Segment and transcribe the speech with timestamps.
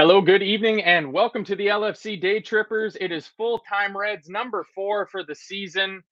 [0.00, 2.96] Hello, good evening, and welcome to the LFC Day Trippers.
[3.02, 6.02] It is full time Reds number four for the season.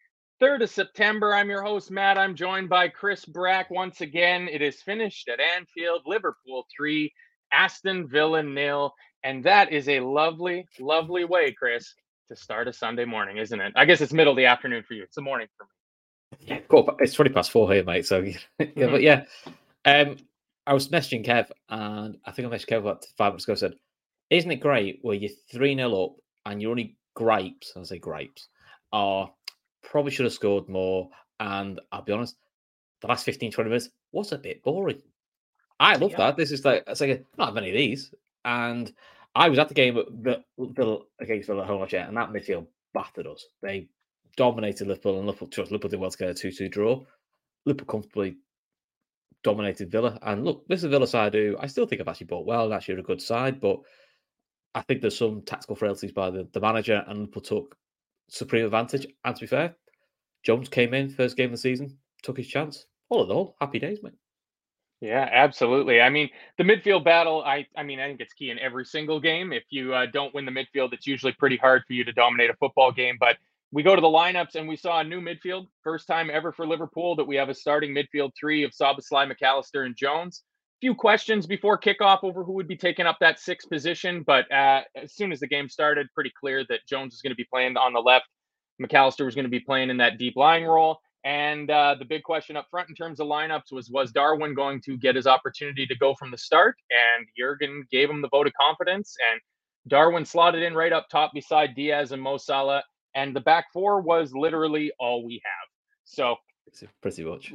[0.42, 1.34] 3rd of September.
[1.34, 2.19] I'm your host, Matt.
[2.19, 4.47] I'm joined by Chris Brack once again.
[4.47, 7.11] It is finished at Anfield, Liverpool 3,
[7.50, 8.92] Aston Villa nil.
[9.25, 11.94] And that is a lovely, lovely way, Chris,
[12.28, 13.72] to start a Sunday morning, isn't it?
[13.75, 15.05] I guess it's middle of the afternoon for you.
[15.05, 16.47] It's a morning for me.
[16.47, 16.94] Yeah, cool.
[17.00, 18.05] It's 20 past four here, mate.
[18.05, 18.91] So, yeah, mm-hmm.
[18.91, 19.25] but yeah.
[19.87, 20.19] Um,
[20.69, 23.55] I was messaging Kev, and I think I messaged Kev about five minutes ago.
[23.55, 23.75] Said,
[24.31, 27.73] "Isn't it great where you're three 0 up and you're only grapes?
[27.75, 28.49] I say grapes
[28.93, 29.31] are
[29.83, 31.09] probably should have scored more.
[31.41, 32.37] And I'll be honest,
[33.01, 35.03] the last 15, 20 minutes was a bit boring.
[35.81, 36.19] I love yeah.
[36.19, 36.37] that.
[36.37, 38.12] This is like it's like a, not many of these.
[38.45, 38.93] And
[39.35, 43.27] I was at the game the, the, against Villa home watch, and that midfield battered
[43.27, 43.47] us.
[43.62, 43.89] They
[44.37, 47.05] dominated Liverpool, and Liverpool, Liverpool did well to get a 2 2 draw.
[47.65, 48.37] Liverpool comfortably
[49.43, 50.19] dominated Villa.
[50.22, 52.65] And look, this is a Villa side who I still think have actually bought well
[52.65, 53.81] and actually a good side, but
[54.75, 57.76] I think there's some tactical frailties by the, the manager and took
[58.28, 59.06] supreme advantage.
[59.25, 59.76] And to be fair,
[60.43, 62.87] Jones came in first game of the season, took his chance.
[63.09, 64.12] All in all, happy days, mate.
[65.00, 66.00] Yeah, absolutely.
[66.00, 66.28] I mean,
[66.59, 67.43] the midfield battle.
[67.44, 69.53] I, I mean, I think it's key in every single game.
[69.53, 72.50] If you uh, don't win the midfield, it's usually pretty hard for you to dominate
[72.50, 73.16] a football game.
[73.19, 73.37] But
[73.71, 76.67] we go to the lineups and we saw a new midfield, first time ever for
[76.67, 80.43] Liverpool that we have a starting midfield three of Szoboszlai, McAllister, and Jones.
[80.79, 84.51] A few questions before kickoff over who would be taking up that sixth position, but
[84.51, 87.47] uh, as soon as the game started, pretty clear that Jones is going to be
[87.53, 88.27] playing on the left,
[88.81, 90.99] McAllister was going to be playing in that deep lying role.
[91.25, 94.81] And uh, the big question up front in terms of lineups was was Darwin going
[94.83, 96.77] to get his opportunity to go from the start?
[96.91, 99.17] And Jurgen gave him the vote of confidence.
[99.31, 99.41] And
[99.89, 102.85] Darwin slotted in right up top beside Diaz and Mo Salah
[103.19, 105.69] and the back four was literally all we have.
[106.05, 106.37] So
[107.03, 107.53] pretty much.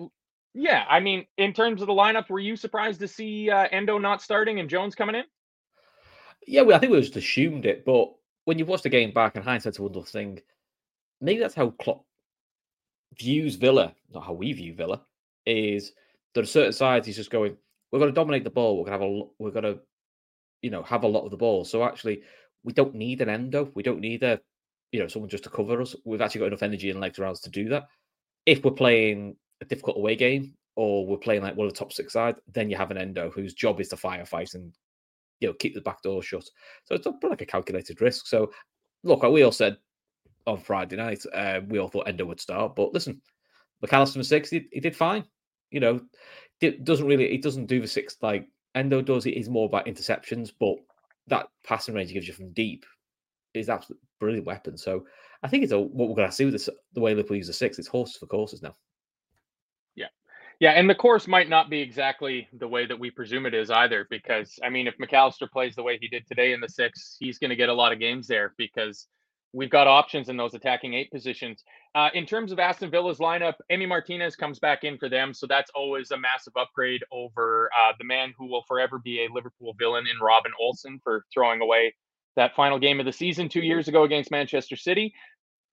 [0.54, 3.98] Yeah, I mean, in terms of the lineup, were you surprised to see uh, Endo
[3.98, 5.24] not starting and Jones coming in?
[6.46, 8.12] Yeah, well, I think we just assumed it, but
[8.44, 10.42] when you watch the game back, and hindsight's a wonderful thing.
[11.22, 12.04] Maybe that's how Klopp
[13.18, 15.02] views Villa, not how we view Villa.
[15.46, 15.94] Is
[16.34, 17.56] there are certain sides he's just going,
[17.92, 18.78] we're going to dominate the ball.
[18.78, 19.80] We're going to have a, we're going to,
[20.62, 21.64] you know, have a lot of the ball.
[21.64, 22.24] So actually,
[22.64, 23.72] we don't need an Endo.
[23.74, 24.42] We don't need a
[24.94, 25.96] you know, someone just to cover us.
[26.06, 27.88] We've actually got enough energy and legs around to do that.
[28.46, 31.92] If we're playing a difficult away game or we're playing like one of the top
[31.92, 34.72] six sides, then you have an endo whose job is to firefight and
[35.40, 36.48] you know keep the back door shut.
[36.86, 38.28] So it's not like a calculated risk.
[38.28, 38.52] So
[39.04, 39.78] look, we all said
[40.46, 43.20] on Friday night, uh, we all thought Endo would start, but listen,
[43.84, 45.24] McAllister for six, he, he did fine.
[45.72, 46.02] You know,
[46.62, 49.26] it doesn't really, it doesn't do the six like Endo does.
[49.26, 50.76] It is more about interceptions, but
[51.28, 52.86] that passing range he gives you from deep
[53.54, 54.78] is absolutely brilliant weapon.
[54.78, 55.06] So
[55.44, 57.48] I think it's a, what we're going to see with this, the way Liverpool use
[57.48, 57.78] the six.
[57.78, 58.74] It's horses for courses now.
[59.96, 60.08] Yeah,
[60.60, 63.70] yeah, and the course might not be exactly the way that we presume it is
[63.70, 64.08] either.
[64.10, 67.40] Because I mean, if McAllister plays the way he did today in the six, he's
[67.40, 69.08] going to get a lot of games there because
[69.54, 71.64] we've got options in those attacking eight positions.
[71.94, 75.46] Uh, in terms of Aston Villa's lineup, Emi Martinez comes back in for them, so
[75.46, 79.76] that's always a massive upgrade over uh, the man who will forever be a Liverpool
[79.78, 81.94] villain in Robin Olsen for throwing away
[82.36, 85.14] that final game of the season two years ago against Manchester City.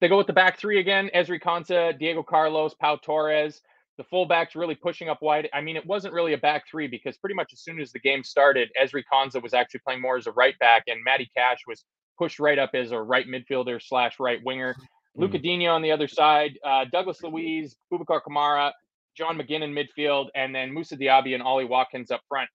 [0.00, 3.60] They go with the back three again: Ezri Konsa, Diego Carlos, Pau Torres.
[3.98, 5.50] The fullbacks really pushing up wide.
[5.52, 7.98] I mean, it wasn't really a back three because pretty much as soon as the
[7.98, 11.58] game started, Ezri Konsa was actually playing more as a right back, and Matty Cash
[11.66, 11.84] was
[12.16, 14.74] pushed right up as a right midfielder slash right winger.
[14.74, 15.20] Mm.
[15.20, 18.72] Luca Digne on the other side, uh, Douglas Luiz, Boubacar Kamara,
[19.16, 22.48] John McGinn in midfield, and then Moussa Diaby and Ollie Watkins up front.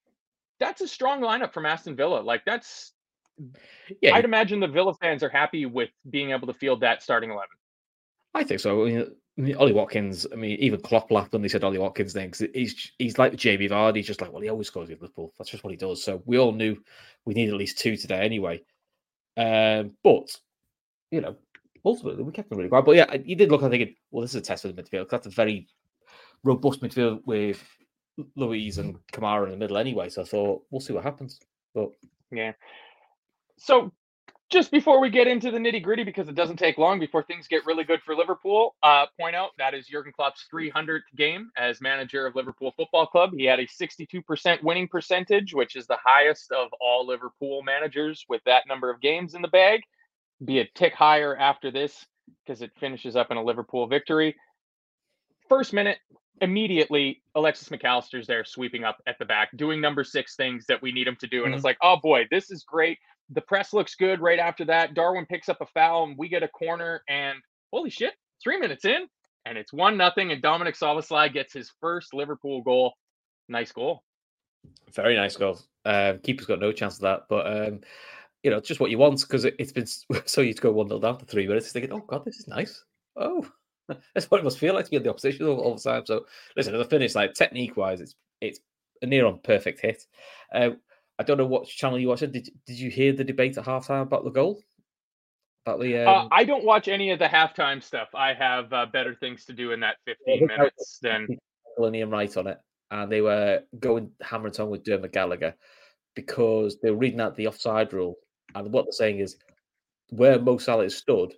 [0.59, 2.21] That's a strong lineup from Aston Villa.
[2.21, 2.93] Like that's,
[4.01, 4.15] yeah.
[4.15, 7.49] I'd imagine the Villa fans are happy with being able to field that starting eleven.
[8.33, 8.85] I think so.
[8.85, 10.27] I mean, I mean, Ollie Watkins.
[10.31, 13.35] I mean, even Klopp laughed when they said Ollie Watkins then because he's he's like
[13.35, 13.97] Jamie Vardy.
[13.97, 15.33] He's just like, well, he always scores with Liverpool.
[15.37, 16.03] That's just what he does.
[16.03, 16.77] So we all knew
[17.25, 18.61] we need at least two today anyway.
[19.37, 20.29] Um, but
[21.11, 21.35] you know,
[21.83, 22.85] ultimately we kept them really quiet.
[22.85, 23.63] But yeah, you did look.
[23.63, 25.09] I think, well, this is a test for the midfield.
[25.09, 25.67] That's a very
[26.43, 27.63] robust midfield with
[28.35, 30.09] Luiz and Kamara in the middle anyway.
[30.09, 31.39] So I thought we'll see what happens.
[31.73, 31.89] But
[32.31, 32.53] yeah.
[33.57, 33.91] So
[34.51, 37.47] just before we get into the nitty gritty, because it doesn't take long before things
[37.47, 41.81] get really good for Liverpool, uh, point out that is Jurgen Klopp's 300th game as
[41.81, 43.31] manager of Liverpool Football Club.
[43.35, 48.41] He had a 62% winning percentage, which is the highest of all Liverpool managers with
[48.45, 49.81] that number of games in the bag.
[50.43, 52.05] Be a tick higher after this
[52.45, 54.35] because it finishes up in a Liverpool victory.
[55.49, 55.97] First minute,
[56.41, 60.91] immediately Alexis McAllister's there sweeping up at the back, doing number six things that we
[60.91, 61.37] need him to do.
[61.37, 61.55] And mm-hmm.
[61.55, 62.97] it's like, oh boy, this is great
[63.29, 64.93] the press looks good right after that.
[64.93, 67.39] Darwin picks up a foul and we get a corner and
[67.71, 69.07] holy shit, three minutes in
[69.45, 72.93] and it's one nothing and Dominic Szoboszlai gets his first Liverpool goal.
[73.47, 74.03] Nice goal.
[74.93, 75.59] Very nice goal.
[75.85, 77.81] Um, keeper's got no chance of that, but um,
[78.43, 79.85] you know, just what you want because it, has been
[80.25, 81.71] so you to go one 0 down for three minutes.
[81.71, 82.83] Thinking, oh god, this is nice.
[83.15, 83.47] Oh,
[84.13, 86.05] that's what it must feel like to be in the opposition all, all the time.
[86.05, 88.59] So listen, as a finish, like technique wise, it's it's
[89.01, 90.03] a near on perfect hit.
[90.53, 90.71] Uh,
[91.17, 92.31] I don't know what channel you watched.
[92.31, 94.61] Did Did you hear the debate at halftime about the goal?
[95.65, 96.03] About the.
[96.03, 96.25] Uh, um...
[96.25, 98.09] Uh, I don't watch any of the halftime stuff.
[98.13, 101.27] I have uh, better things to do in that 15 minutes than.
[101.77, 102.57] Liam Wright on it,
[102.91, 105.53] and they were going hammer and tongue with Dermot Gallagher
[106.15, 108.15] because they were reading out the offside rule,
[108.53, 109.35] and what they're saying is
[110.11, 111.33] where Mo Salah is stood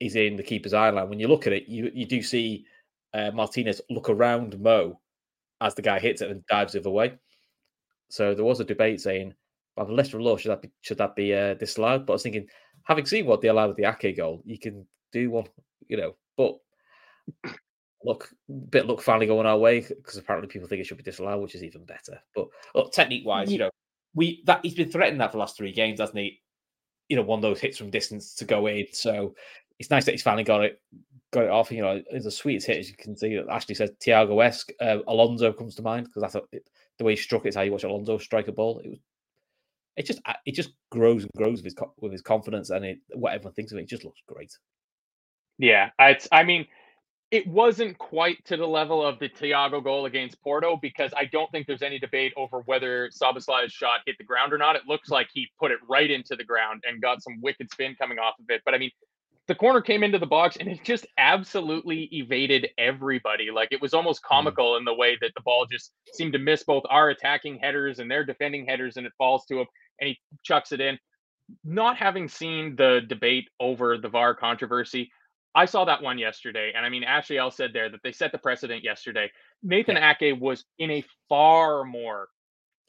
[0.00, 1.08] is in the keeper's eye line.
[1.08, 2.66] When you look at it, you you do see
[3.14, 5.00] uh, Martinez look around Mo
[5.60, 7.14] as the guy hits it and dives the other way.
[8.08, 9.34] So there was a debate saying,
[9.74, 12.06] by the letter of law, should that be should that be uh, disallowed?
[12.06, 12.46] But I was thinking,
[12.84, 15.46] having seen what they allowed with the Ake goal, you can do one,
[15.88, 16.14] you know.
[16.36, 16.58] But
[18.04, 18.30] look,
[18.70, 21.54] bit look finally going our way because apparently people think it should be disallowed, which
[21.54, 22.20] is even better.
[22.34, 23.70] But look, technique wise, you know,
[24.14, 26.40] we that he's been threatening that for the last three games, hasn't he?
[27.08, 28.86] You know, one of those hits from distance to go in.
[28.92, 29.34] So
[29.78, 30.80] it's nice that he's finally got it
[31.32, 31.70] got it off.
[31.70, 33.38] You know, it's a sweetest hit as you can see.
[33.50, 34.70] Ashley says Thiago esque.
[34.80, 36.42] Uh, Alonso comes to mind because that's a,
[36.98, 38.80] the way he struck it is how you watch Alonso strike a ball.
[38.80, 38.98] It was,
[39.96, 43.32] it just, it just grows and grows with his with his confidence and it, what
[43.32, 43.82] everyone thinks of it.
[43.82, 44.52] It just looks great.
[45.58, 46.28] Yeah, it's.
[46.32, 46.66] I mean,
[47.30, 51.50] it wasn't quite to the level of the Thiago goal against Porto because I don't
[51.50, 54.76] think there's any debate over whether Szoboszlai's shot hit the ground or not.
[54.76, 57.96] It looks like he put it right into the ground and got some wicked spin
[57.98, 58.60] coming off of it.
[58.64, 58.90] But I mean,
[59.48, 63.50] the corner came into the box and it just absolutely evaded everybody.
[63.50, 64.34] Like it was almost mm-hmm.
[64.34, 64.78] comical mm.
[64.78, 68.10] in the way that the ball just seemed to miss both our attacking headers and
[68.10, 69.66] their defending headers, and it falls to him
[70.00, 70.98] and he chucks it in.
[71.64, 75.10] Not having seen the debate over the VAR controversy,
[75.54, 78.32] I saw that one yesterday, and I mean Ashley L said there that they set
[78.32, 79.30] the precedent yesterday.
[79.62, 80.14] Nathan yeah.
[80.20, 82.28] Ake was in a far more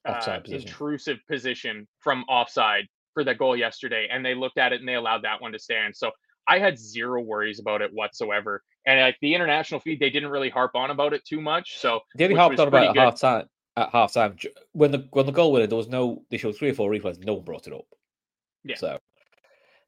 [0.06, 0.62] uh, position.
[0.62, 4.96] intrusive position from offside for that goal yesterday, and they looked at it and they
[4.96, 5.96] allowed that one to stand.
[5.96, 6.12] So
[6.48, 8.64] I had zero worries about it whatsoever.
[8.86, 11.78] And like the international feed, they didn't really harp on about it too much.
[11.80, 13.50] So they only harped on about it at half time.
[13.76, 14.38] At half time,
[14.72, 16.24] when the when the goal winner, there was no.
[16.32, 17.24] They showed three or four replays.
[17.24, 17.86] No one brought it up.
[18.64, 18.76] Yeah.
[18.78, 18.98] So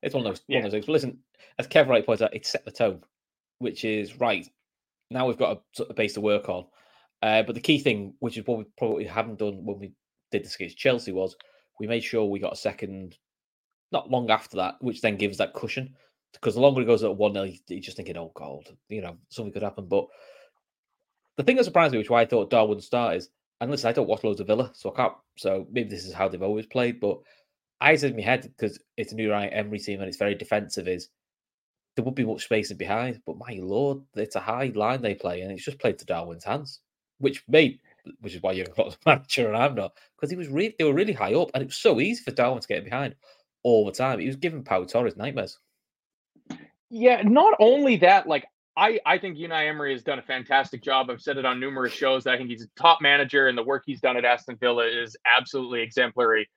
[0.03, 0.57] it's one of those yeah.
[0.57, 0.85] one of those things.
[0.85, 1.17] But listen,
[1.57, 3.01] as Kevin Wright points out, it set the tone,
[3.57, 4.47] which is right.
[5.09, 6.65] Now we've got a, sort of base to work on.
[7.23, 9.91] Uh, but the key thing, which is what we probably haven't done when we
[10.31, 11.35] did this against Chelsea, was
[11.79, 13.17] we made sure we got a second,
[13.91, 15.95] not long after that, which then gives that cushion
[16.33, 19.17] because the longer it goes at 1 0, you're just thinking, oh, God, you know,
[19.29, 19.87] something could happen.
[19.87, 20.07] But
[21.37, 23.29] the thing that surprised me, which why I thought Darwin would start is,
[23.61, 26.13] and listen, I don't watch loads of Villa, so I can't, so maybe this is
[26.13, 27.19] how they've always played, but
[27.81, 30.87] I said in my head, because it's a Unai Emery team and it's very defensive,
[30.87, 31.09] is
[31.95, 33.21] there would be much space in behind.
[33.25, 36.43] But my lord, it's a high line they play, and it's just played to Darwin's
[36.43, 36.81] hands,
[37.19, 37.79] which made,
[38.21, 40.85] which is why you're not a manager and I'm not, because he was really, they
[40.85, 43.15] were really high up, and it was so easy for Darwin to get behind
[43.63, 44.19] all the time.
[44.19, 45.59] He was giving Pau Torres nightmares.
[46.89, 51.09] Yeah, not only that, like I, I think Unai Emery has done a fantastic job.
[51.09, 52.25] I've said it on numerous shows.
[52.25, 55.17] I think he's a top manager, and the work he's done at Aston Villa is
[55.25, 56.49] absolutely exemplary.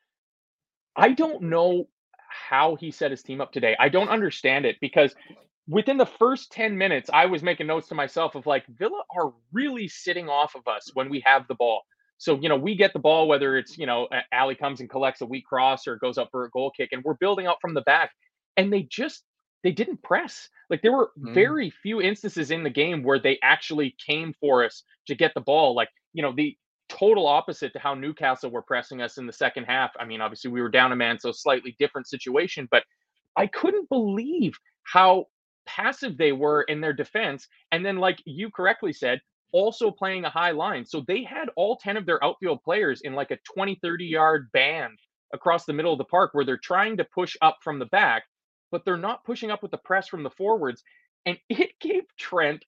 [0.96, 1.88] I don't know
[2.28, 3.76] how he set his team up today.
[3.78, 5.14] I don't understand it because
[5.68, 9.32] within the first 10 minutes, I was making notes to myself of like, Villa are
[9.52, 11.82] really sitting off of us when we have the ball.
[12.18, 15.22] So, you know, we get the ball, whether it's, you know, Ali comes and collects
[15.22, 17.74] a weak cross or goes up for a goal kick, and we're building up from
[17.74, 18.12] the back.
[18.56, 19.24] And they just,
[19.62, 20.48] they didn't press.
[20.70, 21.34] Like there were mm.
[21.34, 25.40] very few instances in the game where they actually came for us to get the
[25.40, 25.74] ball.
[25.74, 26.56] Like, you know, the
[26.88, 29.92] total opposite to how Newcastle were pressing us in the second half.
[29.98, 32.84] I mean, obviously we were down a man, so slightly different situation, but
[33.36, 35.26] I couldn't believe how
[35.64, 37.48] passive they were in their defense.
[37.70, 39.20] And then, like you correctly said,
[39.52, 40.84] also playing a high line.
[40.84, 44.50] So they had all 10 of their outfield players in like a 20, 30 yard
[44.52, 44.98] band
[45.32, 48.24] across the middle of the park where they're trying to push up from the back,
[48.72, 50.82] but they're not pushing up with the press from the forwards.
[51.26, 52.64] And it gave Trent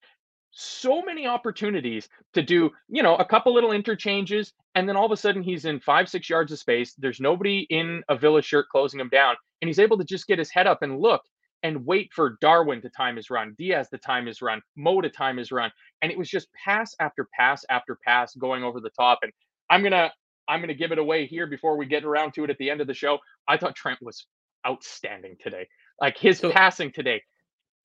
[0.53, 4.53] so many opportunities to do, you know, a couple little interchanges.
[4.77, 6.95] And then all of a sudden he's in five, six yards of space.
[6.97, 9.35] There's nobody in a Villa shirt closing him down.
[9.61, 11.23] And he's able to just get his head up and look
[11.65, 15.11] and wait for Darwin to time his run, Diaz to time his run, Mo to
[15.11, 15.73] time his run.
[16.03, 19.21] And it was just pass after pass after pass going over the top.
[19.23, 19.33] And
[19.71, 20.13] I'm gonna
[20.47, 22.83] I'm gonna give it away here before we get around to it at the end
[22.83, 23.19] of the show.
[23.49, 24.27] I thought Trent was
[24.67, 25.67] outstanding today.
[26.01, 27.23] Like his so, passing today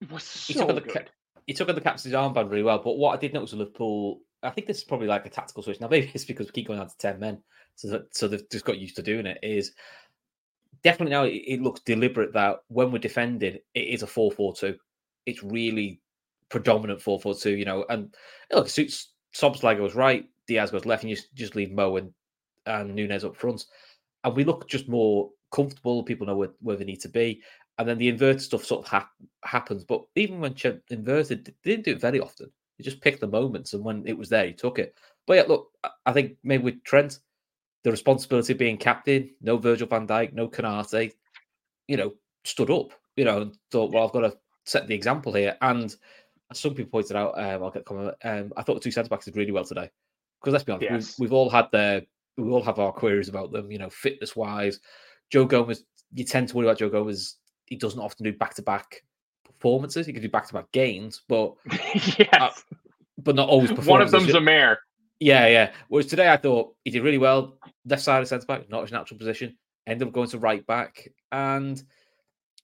[0.09, 0.83] was so he good.
[0.83, 1.05] The,
[1.47, 2.81] he took on the captain's armband really well.
[2.83, 5.63] But what I did notice with Liverpool, I think this is probably like a tactical
[5.63, 5.79] switch.
[5.79, 7.41] Now maybe it's because we keep going down to ten men,
[7.75, 9.39] so that, so they've just got used to doing it.
[9.43, 9.73] Is
[10.83, 14.55] definitely now it, it looks deliberate that when we're defending, it is a 4 4
[14.55, 14.75] 2.
[15.25, 15.99] It's really
[16.49, 17.85] predominant 4 4 2, you know.
[17.89, 18.13] And
[18.51, 21.97] look, it suits Szoboszlai goes right, Diaz goes left, and you just, just leave Mo
[21.97, 22.13] and,
[22.65, 23.65] and Nunez up front.
[24.23, 26.03] And we look just more comfortable.
[26.03, 27.41] People know where, where they need to be.
[27.79, 29.09] And then the inverted stuff sort of ha-
[29.43, 29.83] happens.
[29.83, 32.51] But even when Ch- inverted, they didn't do it very often.
[32.77, 34.95] He just picked the moments, and when it was there, he took it.
[35.25, 35.69] But yeah, look,
[36.05, 37.19] I think maybe with Trent,
[37.83, 41.13] the responsibility of being captain, no Virgil van Dijk, no Konate,
[41.87, 45.33] you know, stood up, you know, and thought, well, I've got to set the example
[45.33, 45.57] here.
[45.61, 45.95] And
[46.51, 48.15] as some people pointed out, um, I'll get comment.
[48.23, 49.89] Um, I thought the two centre backs did really well today.
[50.39, 51.19] Because let's be honest, yes.
[51.19, 52.03] we've, we've, all had their,
[52.37, 54.79] we all have our queries about them, you know, fitness wise.
[55.29, 55.83] Joe Gomez,
[56.13, 57.35] you tend to worry about Joe Gomez.
[57.69, 59.03] He doesn't often do back to back
[59.45, 60.05] performances.
[60.05, 61.53] He can do back to back gains, but
[61.93, 62.27] yes.
[62.33, 62.49] Uh,
[63.17, 63.71] but not always.
[63.71, 64.79] One of them's a mare.
[65.19, 65.71] Yeah, yeah.
[65.89, 67.57] Whereas today I thought he did really well.
[67.85, 69.57] Left side of centre back, not his natural position.
[69.85, 71.81] Ended up going to right back and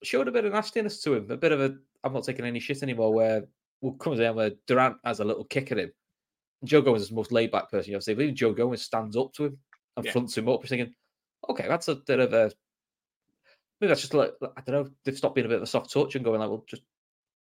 [0.03, 1.29] showed a bit of nastiness to him.
[1.31, 3.13] A bit of a I'm not taking any shit anymore.
[3.13, 3.43] Where
[3.81, 5.91] well comes in where Duran has a little kick at him.
[6.63, 8.13] Joe Gomez is the most laid back person you'll see.
[8.13, 9.57] But even Joe Gomez stands up to him
[9.97, 10.11] and yeah.
[10.11, 10.61] fronts him up.
[10.61, 10.93] He's thinking,
[11.49, 12.51] okay, that's a bit of a
[13.79, 14.89] maybe that's just like I don't know.
[15.03, 16.83] They've stopped being a bit of a soft touch and going like, well, just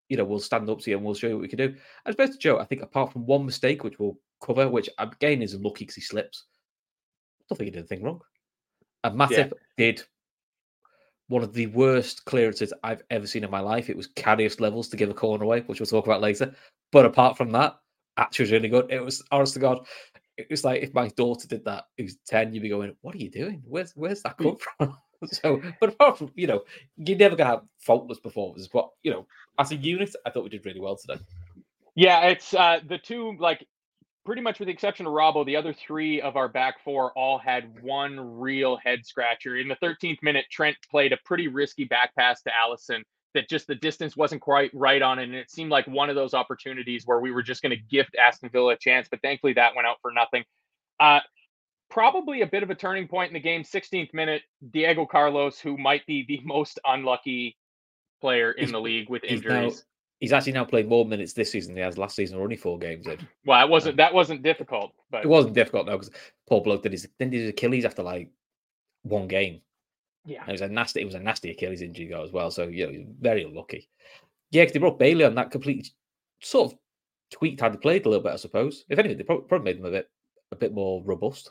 [0.09, 1.73] you know, we'll stand up to you and we'll show you what we can do.
[2.05, 5.41] As best to Joe, I think apart from one mistake, which we'll cover, which again
[5.41, 6.45] is lucky because he slips,
[7.39, 8.19] I don't think he did anything wrong.
[9.03, 9.49] And Matip yeah.
[9.77, 10.03] did
[11.29, 13.89] one of the worst clearances I've ever seen in my life.
[13.89, 16.53] It was Karius levels to give a corner away, which we'll talk about later.
[16.91, 17.77] But apart from that,
[18.17, 18.91] actually was really good.
[18.91, 19.87] It was honest to God,
[20.35, 23.19] it was like if my daughter did that, who's 10, you'd be going, What are
[23.19, 23.61] you doing?
[23.65, 24.97] Where's where's that come from?
[25.25, 26.63] so, but apart from, you know,
[26.97, 28.69] you're never gonna have faultless performances.
[28.71, 29.27] But you know,
[29.59, 31.21] as a unit, I thought we did really well today.
[31.95, 33.65] Yeah, it's uh the two like
[34.25, 37.37] pretty much with the exception of Robbo, the other three of our back four all
[37.39, 39.57] had one real head scratcher.
[39.57, 43.01] In the 13th minute, Trent played a pretty risky back pass to Alisson
[43.33, 45.19] that just the distance wasn't quite right on.
[45.19, 48.15] And it seemed like one of those opportunities where we were just going to gift
[48.15, 50.43] Aston Villa a chance, but thankfully that went out for nothing.
[50.99, 51.21] Uh,
[51.91, 53.63] probably a bit of a turning point in the game.
[53.63, 57.57] 16th minute, Diego Carlos, who might be the most unlucky
[58.21, 59.83] player in he's, the league with injuries.
[60.19, 62.55] He's actually now played more minutes this season than he has last season, or only
[62.55, 63.19] four games in.
[63.45, 66.11] Well, it wasn't that wasn't difficult, but it wasn't difficult though because
[66.47, 68.29] Paul bloke did his then did his Achilles after like
[69.01, 69.61] one game.
[70.23, 71.01] Yeah, and it was a nasty.
[71.01, 72.51] It was a nasty Achilles injury though as well.
[72.51, 73.89] So you yeah, very unlucky.
[74.51, 75.89] Yeah, because they brought Bailey on that completely
[76.41, 76.77] sort of
[77.31, 78.85] tweaked how they played a little bit, I suppose.
[78.89, 80.09] If anything, they probably made them a bit
[80.51, 81.49] a bit more robust.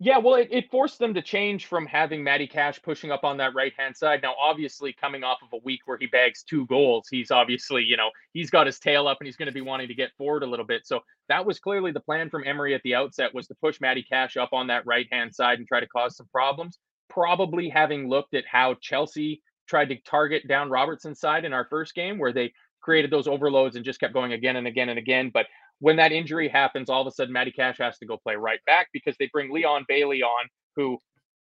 [0.00, 3.36] Yeah, well, it, it forced them to change from having Matty Cash pushing up on
[3.38, 4.20] that right hand side.
[4.22, 7.96] Now, obviously, coming off of a week where he bags two goals, he's obviously, you
[7.96, 10.44] know, he's got his tail up and he's going to be wanting to get forward
[10.44, 10.86] a little bit.
[10.86, 14.04] So that was clearly the plan from Emery at the outset was to push Matty
[14.04, 16.78] Cash up on that right hand side and try to cause some problems.
[17.10, 21.96] Probably having looked at how Chelsea tried to target down Robertson's side in our first
[21.96, 25.32] game, where they created those overloads and just kept going again and again and again.
[25.34, 25.46] But
[25.80, 28.60] when that injury happens, all of a sudden Matty Cash has to go play right
[28.66, 30.98] back because they bring Leon Bailey on, who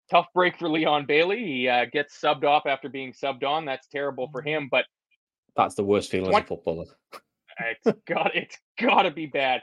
[0.10, 1.44] tough break for Leon Bailey.
[1.44, 3.66] He uh, gets subbed off after being subbed on.
[3.66, 4.68] That's terrible for him.
[4.70, 4.86] But
[5.56, 6.86] That's the worst feeling 20, as a footballer.
[7.60, 9.62] it's got it's got to be bad.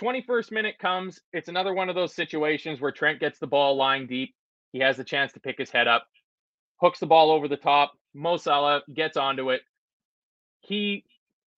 [0.00, 1.20] 21st minute comes.
[1.32, 4.34] It's another one of those situations where Trent gets the ball lying deep.
[4.72, 6.06] He has the chance to pick his head up,
[6.80, 7.92] hooks the ball over the top.
[8.14, 9.62] Mo Salah gets onto it.
[10.60, 11.04] He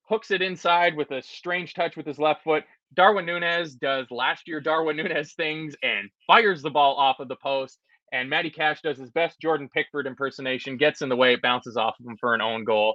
[0.09, 2.65] hooks it inside with a strange touch with his left foot.
[2.95, 7.37] Darwin Nunez does last year Darwin Nunez things and fires the ball off of the
[7.37, 7.79] post.
[8.11, 11.77] And Matty Cash does his best Jordan Pickford impersonation, gets in the way, it bounces
[11.77, 12.95] off of him for an own goal.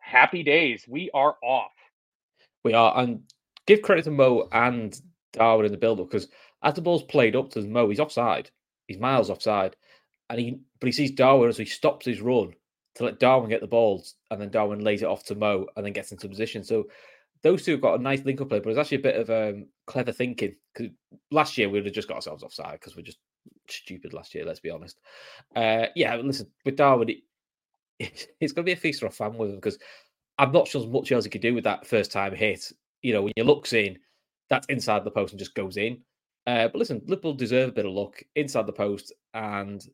[0.00, 0.84] Happy days.
[0.86, 1.72] We are off.
[2.62, 2.98] We are.
[2.98, 3.22] And
[3.66, 5.00] give credit to Mo and
[5.32, 6.28] Darwin in the build up because
[6.62, 8.50] as the ball's played up to Mo, he's offside.
[8.86, 9.76] He's miles offside.
[10.28, 12.54] And he but he sees Darwin as he stops his run
[12.96, 15.84] to let Darwin get the balls, and then Darwin lays it off to Mo and
[15.84, 16.62] then gets into position.
[16.62, 16.84] So
[17.42, 19.30] those two have got a nice link up play, but it's actually a bit of
[19.30, 20.92] um, clever thinking because
[21.30, 23.18] last year we would have just got ourselves offside because we're just
[23.68, 24.44] stupid last year.
[24.44, 24.98] Let's be honest.
[25.54, 27.18] Uh, yeah, listen with Darwin, it,
[28.40, 29.78] it's going to be a feast or a fan with him because
[30.38, 32.72] I'm not sure as much else he could do with that first time hit.
[33.02, 33.98] You know, when you look in,
[34.48, 36.00] that's inside the post and just goes in.
[36.46, 39.86] Uh, but listen, Liverpool deserve a bit of luck inside the post, and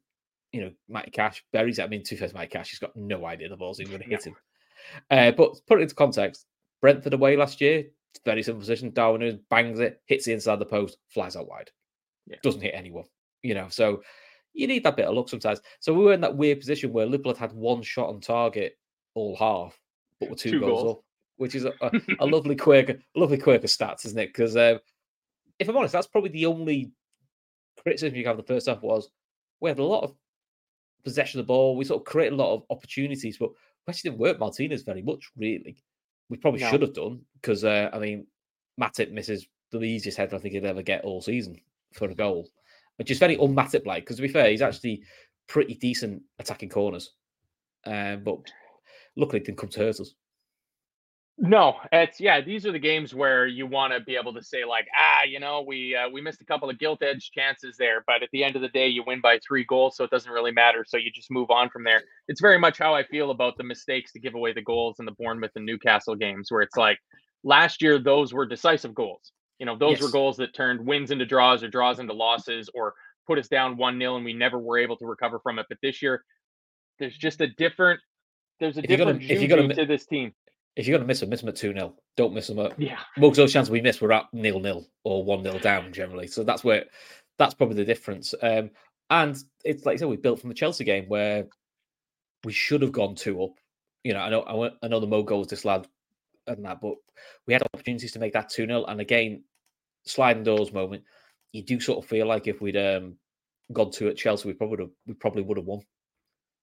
[0.52, 1.82] you know, Matty Cash buries it.
[1.84, 4.08] I mean, two first Matty Cash, he's got no idea the ball's even going to
[4.08, 4.36] hit him.
[5.10, 6.46] Uh, but put it into context,
[6.80, 7.84] Brentford away last year,
[8.24, 8.92] very simple position.
[8.92, 11.70] Darwin bangs it, hits the inside the post, flies out wide.
[12.26, 12.36] Yeah.
[12.42, 13.04] Doesn't hit anyone,
[13.42, 13.68] you know.
[13.68, 14.02] So
[14.52, 15.60] you need that bit of luck sometimes.
[15.80, 18.76] So we were in that weird position where Liverpool had had one shot on target
[19.14, 19.78] all half,
[20.18, 21.04] but were two, two goals, goals, up,
[21.36, 21.90] which is a, a,
[22.20, 24.28] a lovely quirk, a lovely quirk of stats, isn't it?
[24.28, 24.80] Because um,
[25.58, 26.92] if I'm honest, that's probably the only
[27.82, 29.10] criticism you have the first half was
[29.60, 30.14] we had a lot of
[31.04, 31.76] possession of the ball.
[31.76, 35.02] We sort of create a lot of opportunities, but we actually didn't work Martinez very
[35.02, 35.76] much, really.
[36.28, 36.70] We probably no.
[36.70, 38.26] should have done because, uh, I mean,
[38.80, 41.56] Matip misses the easiest header I think he'd ever get all season
[41.92, 42.48] for a goal,
[42.96, 44.04] which is very un-Matip like.
[44.04, 45.02] Because to be fair, he's actually
[45.48, 47.14] pretty decent attacking corners,
[47.84, 48.38] um, but
[49.16, 50.14] luckily it didn't come to hurt us.
[51.42, 52.42] No, it's yeah.
[52.42, 55.40] These are the games where you want to be able to say like, ah, you
[55.40, 58.44] know, we uh, we missed a couple of gilt edge chances there, but at the
[58.44, 60.84] end of the day, you win by three goals, so it doesn't really matter.
[60.86, 62.02] So you just move on from there.
[62.28, 65.06] It's very much how I feel about the mistakes to give away the goals in
[65.06, 66.98] the Bournemouth and Newcastle games, where it's like
[67.42, 69.32] last year those were decisive goals.
[69.58, 70.02] You know, those yes.
[70.02, 72.92] were goals that turned wins into draws or draws into losses or
[73.26, 75.64] put us down one 0 and we never were able to recover from it.
[75.70, 76.22] But this year,
[76.98, 77.98] there's just a different
[78.58, 80.34] there's a if different you're gonna, if you're to this team
[80.76, 81.94] if you're going to miss them, miss them at 2 0.
[82.16, 82.78] Don't miss them at.
[82.78, 82.98] Yeah.
[83.16, 86.26] Most of those chances we miss, we're at nil nil or 1 0 down generally.
[86.26, 86.84] So that's where
[87.38, 88.34] that's probably the difference.
[88.42, 88.70] Um,
[89.10, 91.46] and it's like I said, we built from the Chelsea game where
[92.44, 93.50] we should have gone two up.
[94.04, 95.86] You know, I know I know the Mo goals this lad
[96.46, 96.94] and that, but
[97.46, 98.84] we had opportunities to make that 2 0.
[98.84, 99.42] And again,
[100.04, 101.02] sliding doors moment,
[101.52, 103.16] you do sort of feel like if we'd um,
[103.72, 105.80] gone two at Chelsea, we probably would have, we probably would have won.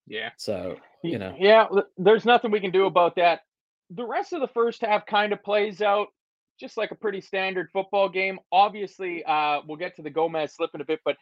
[0.07, 0.29] Yeah.
[0.37, 1.35] So you know.
[1.37, 1.67] Yeah,
[1.97, 3.41] there's nothing we can do about that
[3.91, 6.07] the rest of the first half kind of plays out
[6.59, 8.39] just like a pretty standard football game.
[8.51, 11.15] Obviously, uh, we'll get to the Gomez slip in a bit, but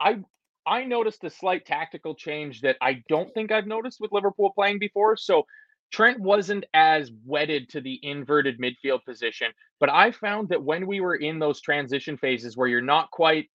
[0.00, 0.18] I
[0.66, 4.80] I noticed a slight tactical change that I don't think I've noticed with Liverpool playing
[4.80, 5.16] before.
[5.16, 5.46] So
[5.92, 11.00] Trent wasn't as wedded to the inverted midfield position, but I found that when we
[11.00, 13.48] were in those transition phases where you're not quite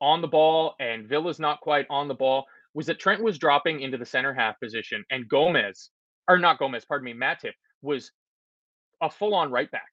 [0.00, 3.80] on the ball and Villa's not quite on the ball, was that Trent was dropping
[3.80, 5.90] into the center half position and Gomez,
[6.26, 7.52] or not Gomez, pardon me, Matip
[7.82, 8.10] was
[9.00, 9.88] a full on right back.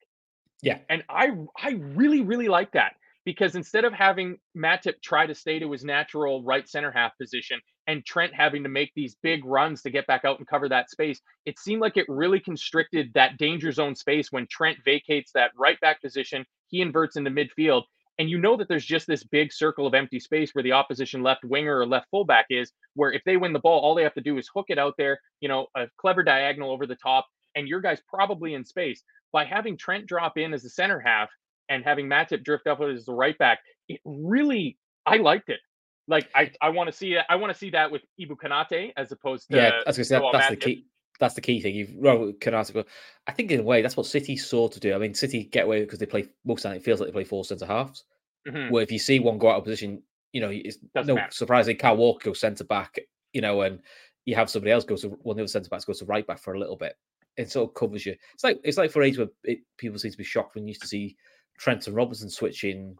[0.61, 0.79] Yeah.
[0.89, 2.95] And I I really, really like that
[3.25, 7.59] because instead of having Matip try to stay to his natural right center half position
[7.85, 10.89] and Trent having to make these big runs to get back out and cover that
[10.89, 15.51] space, it seemed like it really constricted that danger zone space when Trent vacates that
[15.57, 16.45] right back position.
[16.67, 17.83] He inverts into midfield.
[18.19, 21.21] And you know that there's just this big circle of empty space where the opposition
[21.21, 24.15] left winger or left fullback is, where if they win the ball, all they have
[24.15, 27.27] to do is hook it out there, you know, a clever diagonal over the top,
[27.57, 29.03] and your guy's probably in space.
[29.33, 31.29] By having Trent drop in as the center half
[31.67, 35.59] and having Matip drift up as the right back, it really I liked it.
[36.07, 37.25] Like I, I want to see it.
[37.29, 39.81] I want to see that with Ibou Konate as opposed to yeah.
[39.85, 40.49] I said, that's Matip.
[40.49, 40.85] the key.
[41.19, 41.75] That's the key thing.
[41.75, 42.85] You've but
[43.27, 44.93] I think in a way that's what City saw to do.
[44.93, 46.77] I mean, City get away because they play most of the time.
[46.77, 48.03] It feels like they play four centre halves.
[48.47, 48.71] Mm-hmm.
[48.71, 51.31] Where if you see one go out of position, you know, it's Doesn't no matter.
[51.31, 51.75] surprising.
[51.75, 52.99] Kyle Walker goes centre back.
[53.33, 53.81] You know, and
[54.25, 56.25] you have somebody else go to one of the other centre backs goes to right
[56.25, 56.95] back for a little bit
[57.37, 58.15] it sort of covers you.
[58.33, 60.69] It's like it's like for age where it, people seem to be shocked when you
[60.69, 61.15] used to see
[61.57, 62.97] Trent and Robertson switching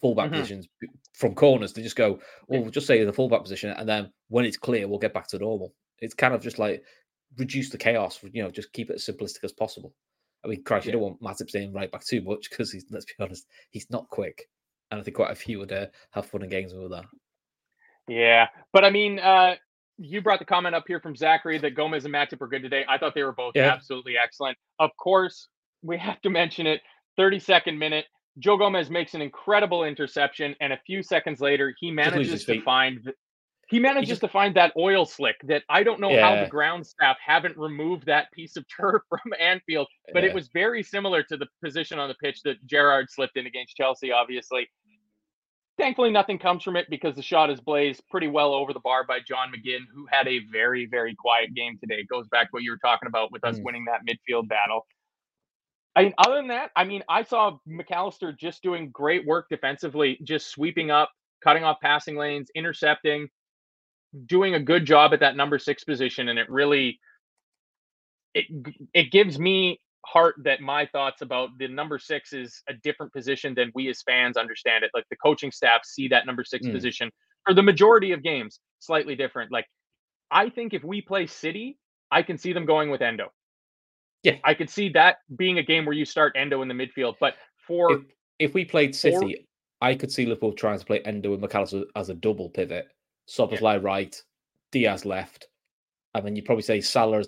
[0.00, 0.34] fullback mm-hmm.
[0.40, 0.68] positions
[1.14, 1.72] from corners.
[1.72, 2.18] They just go,
[2.50, 5.28] "Oh, we'll just say the fullback position," and then when it's clear, we'll get back
[5.28, 5.72] to normal.
[6.00, 6.82] It's kind of just like
[7.36, 8.18] reduce the chaos.
[8.32, 9.94] You know, just keep it as simplistic as possible.
[10.44, 10.92] I mean, Christ, yeah.
[10.92, 13.90] you don't want Matip staying right back too much because he's let's be honest, he's
[13.90, 14.48] not quick,
[14.90, 17.04] and I think quite a few would uh, have fun and games with that.
[18.08, 19.56] Yeah, but I mean, uh,
[19.98, 22.84] you brought the comment up here from Zachary that Gomez and Matip were good today.
[22.88, 23.72] I thought they were both Yeah.
[23.72, 24.56] absolutely excellent.
[24.78, 25.48] Of course,
[25.82, 26.80] we have to mention it.
[27.18, 28.06] 32nd minute,
[28.38, 33.12] Joe Gomez makes an incredible interception, and a few seconds later, he manages to find
[33.70, 36.86] he manages just- to find that oil slick that I don't know how the ground
[36.86, 41.36] staff haven't removed that piece of turf from Anfield, but it was very similar to
[41.36, 44.70] the position on the pitch that Gerard slipped in against Chelsea, obviously.
[45.78, 49.04] Thankfully, nothing comes from it because the shot is blazed pretty well over the bar
[49.04, 52.00] by John McGinn, who had a very, very quiet game today.
[52.00, 53.64] It goes back to what you were talking about with us Mm.
[53.64, 54.86] winning that midfield battle.
[55.96, 60.18] I mean, other than that, I mean, I saw McAllister just doing great work defensively,
[60.24, 61.10] just sweeping up,
[61.42, 63.28] cutting off passing lanes, intercepting,
[64.26, 67.00] doing a good job at that number six position, and it really
[68.34, 68.46] it
[68.94, 73.54] it gives me heart that my thoughts about the number six is a different position
[73.54, 74.90] than we as fans understand it.
[74.94, 76.72] Like the coaching staff see that number six Mm.
[76.72, 77.10] position
[77.44, 79.52] for the majority of games slightly different.
[79.52, 79.66] Like
[80.30, 81.78] I think if we play City,
[82.10, 83.32] I can see them going with Endo.
[84.22, 84.36] Yeah.
[84.44, 87.14] I could see that being a game where you start Endo in the midfield.
[87.20, 87.34] But
[87.66, 88.00] for if,
[88.38, 89.46] if we played City,
[89.80, 92.88] I could see Liverpool trying to play Endo and McAllister as a double pivot.
[93.28, 94.20] Szoboszlai right,
[94.72, 95.48] Diaz left,
[96.14, 97.24] and then you probably say Salah,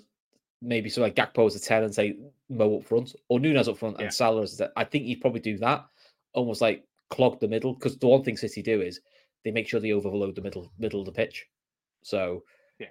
[0.61, 2.17] maybe so like Gakpo as a ten, and say
[2.49, 4.05] Mo up front or Nunez up front Yeah.
[4.05, 5.85] and Salah as a, I think you'd probably do that,
[6.33, 9.01] almost like clog the middle because the one thing City do is
[9.43, 11.47] they make sure they overload the middle middle of the pitch.
[12.03, 12.43] So
[12.79, 12.87] Yeah.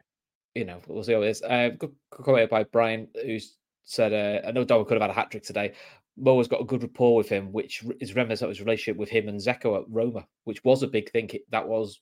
[0.54, 1.42] you know we'll see how it is.
[1.42, 5.10] Uh, good, good comment by Brian who's said uh, I know Darwin could have had
[5.10, 5.72] a hat trick today.
[6.16, 9.08] Mo has got a good rapport with him, which is reminiscent of his relationship with
[9.08, 11.30] him and Dzeko at Roma, which was a big thing.
[11.50, 12.00] That was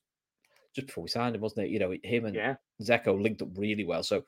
[0.75, 1.71] just before we signed him, wasn't it?
[1.71, 4.03] You know, him and yeah, Dzeko linked up really well.
[4.03, 4.25] So,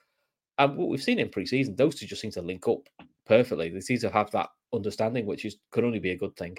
[0.64, 2.88] um, what we've seen in pre-season, those two just seem to link up
[3.26, 3.70] perfectly.
[3.70, 6.56] They seem to have that understanding, which is could only be a good thing.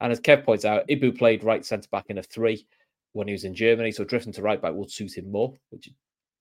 [0.00, 2.66] And as Kev points out, Ibou played right centre back in a three
[3.12, 5.86] when he was in Germany, so drifting to right back would suit him more, which
[5.88, 5.94] it-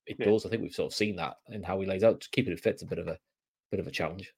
[0.07, 0.25] it Yeah.
[0.25, 0.45] does.
[0.45, 2.21] I think we've sort of seen that in how he lays out.
[2.21, 3.19] Just keeping it fit's a bit of a
[3.69, 4.33] bit of a challenge.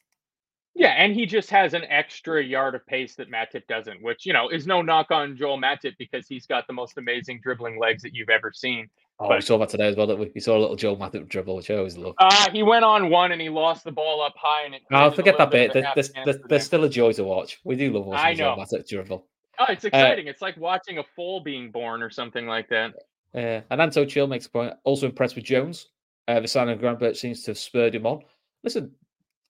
[0.75, 4.33] yeah, and he just has an extra yard of pace that Matip doesn't, which you
[4.33, 8.01] know is no knock on Joel Matip because he's got the most amazing dribbling legs
[8.03, 8.89] that you've ever seen.
[9.19, 10.07] Oh, we saw that today as well.
[10.07, 10.31] That we?
[10.33, 12.15] we saw a little Joe Matip dribble, which I always love.
[12.17, 14.81] Uh, he went on one and he lost the ball up high, and it.
[14.91, 15.69] Oh, forget that bit.
[15.69, 17.59] of a There- half There's, there's, for there's still a joy to watch.
[17.63, 18.55] We do love I watching Joe.
[18.59, 19.25] Matip dribble.
[19.59, 20.27] Oh, it's exciting.
[20.27, 22.95] it's like watching a foal being born or something like that.
[23.35, 24.73] Uh, and Anto Chill makes a point.
[24.83, 25.89] Also impressed with Jones.
[26.27, 28.21] Uh, the signing of Gravenberch seems to have spurred him on.
[28.63, 28.91] Listen,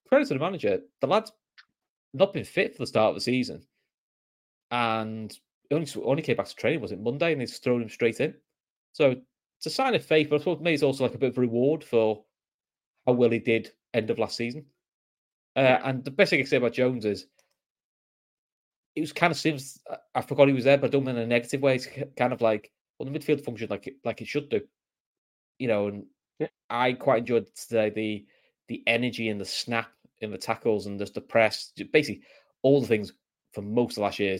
[0.10, 0.80] credit to the manager.
[1.02, 1.32] The lad's
[2.14, 3.64] not been fit for the start of the season,
[4.72, 5.36] and
[5.72, 8.34] only only came back to training was it Monday, and he's thrown him straight in.
[8.94, 9.16] So
[9.64, 11.38] it's a sign of faith, but I suppose maybe it's also like a bit of
[11.38, 12.26] a reward for
[13.08, 14.66] how well he did end of last season.
[15.56, 15.82] Uh, Yeah.
[15.90, 17.28] And the best thing I can say about Jones is
[18.96, 21.16] it was kind of seems I- I forgot he was there, but I don't mean
[21.16, 21.76] in a negative way.
[21.76, 24.68] It's kind of like well, the midfield functioned like it like it should do,
[25.60, 25.88] you know.
[25.88, 26.06] And
[26.40, 26.48] Yeah.
[26.70, 28.28] I quite enjoyed today the
[28.68, 32.24] the energy and the snap in the tackles and just the press, basically
[32.64, 33.14] all the things
[33.54, 34.40] for most of last year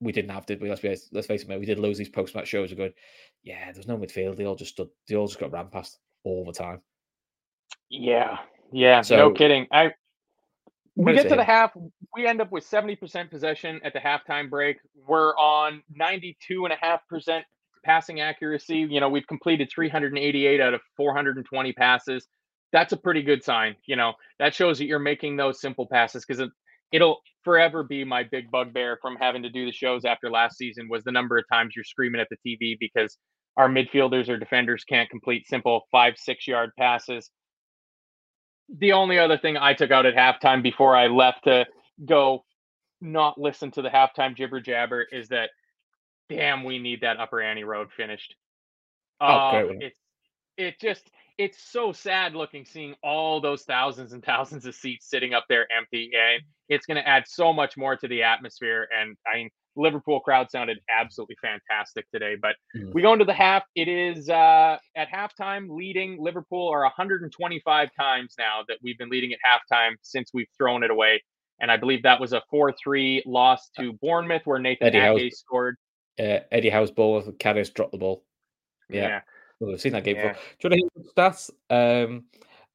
[0.00, 0.68] we didn't have, did we?
[0.68, 1.60] Let's face let's face it, mate.
[1.60, 2.70] We did of these post match shows.
[2.70, 2.92] We're going,
[3.42, 4.36] yeah, there's no midfield.
[4.36, 4.88] They all just stood.
[5.08, 6.80] They all just got ran past all the time.
[7.88, 8.38] Yeah,
[8.72, 9.66] yeah, So- no kidding.
[9.72, 9.92] I
[10.96, 11.72] we get to to the half,
[12.14, 14.78] we end up with 70% possession at the halftime break.
[14.94, 17.42] We're on 92.5%
[17.84, 18.86] passing accuracy.
[18.88, 22.28] You know, we've completed 388 out of 420 passes.
[22.72, 23.74] That's a pretty good sign.
[23.86, 26.48] You know, that shows that you're making those simple passes because
[26.94, 30.88] it'll forever be my big bugbear from having to do the shows after last season
[30.88, 33.18] was the number of times you're screaming at the TV because
[33.56, 37.30] our midfielders or defenders can't complete simple five, six yard passes
[38.68, 41.66] the only other thing I took out at halftime before I left to
[42.04, 42.44] go
[43.00, 45.50] not listen to the halftime jibber jabber is that
[46.28, 48.34] damn we need that upper Annie Road finished.
[49.20, 49.98] Oh, oh great it's
[50.56, 55.34] it just it's so sad looking seeing all those thousands and thousands of seats sitting
[55.34, 59.16] up there empty and it's going to add so much more to the atmosphere and
[59.26, 62.92] I mean Liverpool crowd sounded absolutely fantastic today but Mm.
[62.94, 68.34] we go into the half it is uh at halftime leading Liverpool are 125 times
[68.38, 71.22] now that we've been leading at halftime since we've thrown it away
[71.60, 75.76] and I believe that was a 4-3 loss to Bournemouth where Nathan Eddie Ake scored
[76.18, 78.24] Uh, Eddie Howe's ball, Karius dropped the ball.
[78.88, 79.08] Yeah.
[79.08, 79.20] yeah.
[79.64, 80.32] Well, we've seen that game Yeah.
[80.32, 80.42] before.
[80.60, 81.50] Do you want to hear stats?
[82.04, 82.24] Um,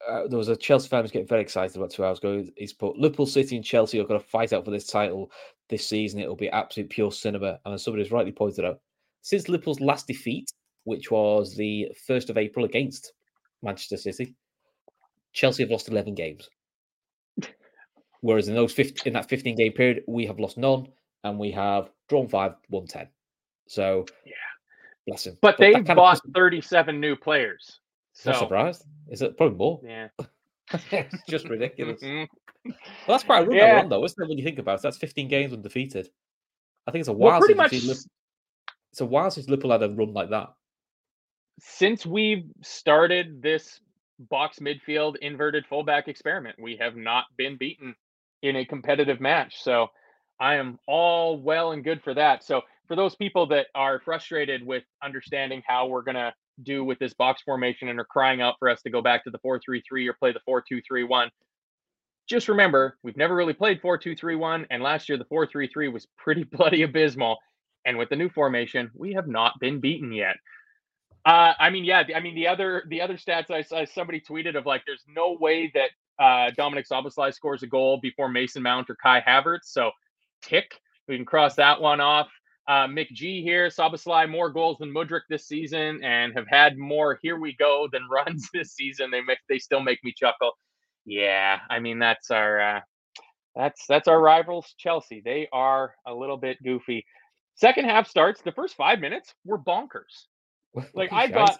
[0.08, 2.44] uh, there was a Chelsea fan who's getting very excited about two hours ago.
[2.56, 5.30] He's put Liverpool City and Chelsea are going to fight out for this title
[5.68, 6.20] this season.
[6.20, 7.60] It'll be absolute pure cinema.
[7.64, 8.80] And as somebody's rightly pointed out,
[9.22, 10.50] since Liverpool's last defeat,
[10.84, 13.12] which was the 1st of April against
[13.62, 14.34] Manchester City,
[15.32, 16.48] Chelsea have lost 11 games.
[18.22, 20.88] Whereas in those 15, in that 15 game period, we have lost none
[21.22, 23.06] and we have drawn five, won 10.
[23.68, 24.32] So, Yeah.
[25.06, 25.36] Bless him.
[25.40, 27.80] But that they kind of bought puts- 37 new players.
[28.12, 28.84] So, Not surprised.
[29.08, 29.80] Is it probably more?
[29.84, 30.08] Yeah.
[30.92, 32.02] it's just ridiculous.
[32.02, 32.28] Mhm.
[32.66, 32.74] Well,
[33.08, 33.72] that's quite a run Yeah.
[33.76, 34.28] run, though, isn't it?
[34.28, 36.08] When you think about it, that's 15 games undefeated.
[36.86, 37.96] I think it's a Well, while pretty since much Lip-
[38.92, 40.52] it's a while since Liverpool had a run like that.
[41.60, 43.80] since we've started this
[44.18, 47.94] box midfield inverted fullback experiment, we have not been beaten
[48.42, 49.62] in a competitive match.
[49.62, 49.88] So
[50.38, 52.44] I am all well and good for that.
[52.44, 56.98] So for those people that are frustrated with understanding how we're going to do with
[56.98, 60.08] this box formation and are crying out for us to go back to the 4-3-3
[60.08, 60.40] or play the
[60.92, 61.28] 4-2-3-1,
[62.28, 66.82] just remember, we've never really played 4-2-3-1 and last year the 4-3-3 was pretty bloody
[66.82, 67.38] abysmal.
[67.84, 70.34] And with the new formation, we have not been beaten yet.
[71.24, 72.02] Uh, I mean, yeah.
[72.16, 75.36] I mean, the other the other stats I saw somebody tweeted of like, there's no
[75.38, 79.66] way that uh, Dominic Szoboszlai scores a goal before Mason Mount or Kai Havertz.
[79.66, 79.92] So,
[80.42, 80.72] tick.
[81.08, 82.28] We can cross that one off.
[82.68, 83.68] Uh, Mick G here.
[83.68, 88.02] Szoboszlai more goals than Mudryk this season, and have had more here we go than
[88.10, 89.10] runs this season.
[89.10, 90.52] They make they still make me chuckle.
[91.04, 92.80] Yeah, I mean that's our uh,
[93.56, 95.20] that's that's our rivals Chelsea.
[95.24, 97.04] They are a little bit goofy.
[97.56, 98.40] Second half starts.
[98.42, 100.26] The first five minutes were bonkers.
[100.94, 101.58] Like I got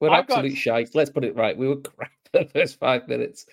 [0.00, 0.94] we're I got- absolute shite.
[0.94, 1.56] Let's put it right.
[1.56, 3.46] We were crap for the first five minutes.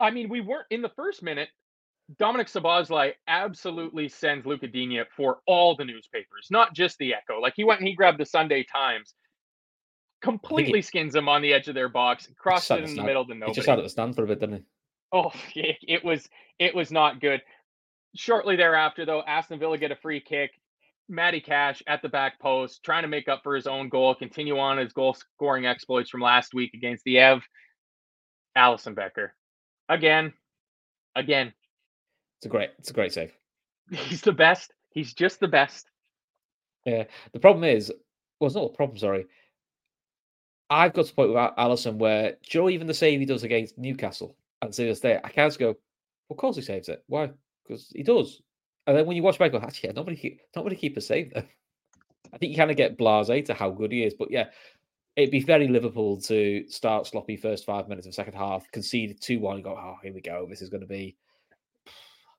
[0.00, 1.48] I mean, we weren't in the first minute.
[2.18, 7.40] Dominic Szoboszlai absolutely sends Luca Digne for all the newspapers, not just the Echo.
[7.40, 9.14] Like he went and he grabbed the Sunday Times,
[10.20, 13.26] completely skins them on the edge of their box, crosses it in the stand- middle
[13.26, 13.52] to nobody.
[13.52, 14.62] He just had it stand for a bit, didn't he?
[15.12, 17.42] Oh, it, it was it was not good.
[18.14, 20.50] Shortly thereafter, though, Aston Villa get a free kick.
[21.08, 24.58] Matty Cash at the back post, trying to make up for his own goal, continue
[24.58, 27.42] on his goal scoring exploits from last week against the Ev.
[28.56, 29.34] Alisson Becker,
[29.88, 30.32] again,
[31.16, 31.52] again,
[32.42, 33.32] It's a great, it's a great save.
[33.92, 34.72] he's the best.
[34.90, 35.86] He's just the best.
[36.84, 37.04] Yeah.
[37.32, 37.92] The problem is,
[38.40, 38.98] well, it's not a problem.
[38.98, 39.26] Sorry,
[40.68, 44.34] I've got to point with Alisson where know even the save he does against Newcastle
[44.60, 45.68] and see us there, I can't just go.
[45.68, 45.76] Well,
[46.32, 47.04] of course he saves it.
[47.06, 47.30] Why?
[47.64, 48.42] Because he does.
[48.88, 51.32] And then when you watch back, go, actually, yeah, nobody, keep, nobody keep a save
[51.32, 51.46] there.
[52.34, 54.46] I think you kind of get blasé to how good he is, but yeah,
[55.14, 59.38] it'd be very Liverpool to start sloppy first five minutes of second half, concede two
[59.38, 61.16] one, go, oh, here we go, this is going to be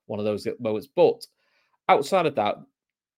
[0.06, 0.88] one of those moments.
[0.94, 1.26] But
[1.90, 2.56] outside of that,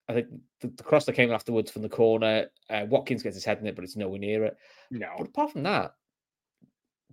[0.08, 0.28] I think
[0.62, 3.68] the, the cross that came afterwards from the corner, uh, Watkins gets his head in
[3.68, 4.58] it, but it's nowhere near it.
[4.92, 5.96] No, But apart from that,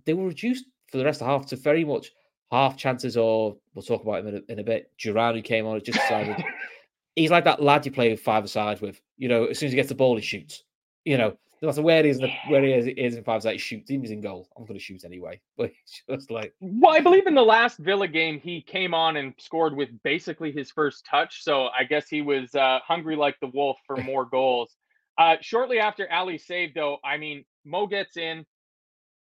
[0.05, 2.11] they were reduced for the rest of the half to very much
[2.51, 4.91] half chances or we'll talk about him in a, in a bit.
[4.99, 6.43] Duran who came on, just decided
[7.15, 9.01] he's like that lad you play with five aside with.
[9.17, 10.63] You know, as soon as he gets the ball, he shoots.
[11.05, 13.39] You know, no matter where he is, the, where he is, he is in five
[13.39, 13.89] aside, he shoots.
[13.89, 15.39] Even if he's in goal, I'm going to shoot anyway.
[15.57, 19.15] But it's just like, Well, I believe in the last Villa game, he came on
[19.15, 21.41] and scored with basically his first touch.
[21.41, 24.75] So I guess he was uh, hungry like the wolf for more goals.
[25.17, 28.45] Uh, shortly after Ali saved, though, I mean, Mo gets in.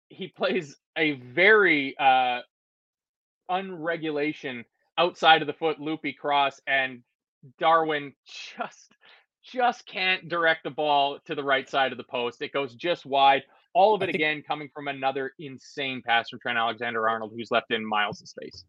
[0.09, 2.41] He plays a very uh,
[3.49, 4.65] unregulation
[4.97, 7.03] outside of the foot loopy cross, and
[7.57, 8.11] Darwin
[8.57, 8.91] just
[9.51, 12.41] just can't direct the ball to the right side of the post.
[12.41, 13.43] It goes just wide.
[13.73, 17.51] All of it think- again coming from another insane pass from Trent Alexander Arnold, who's
[17.51, 18.65] left in miles of space.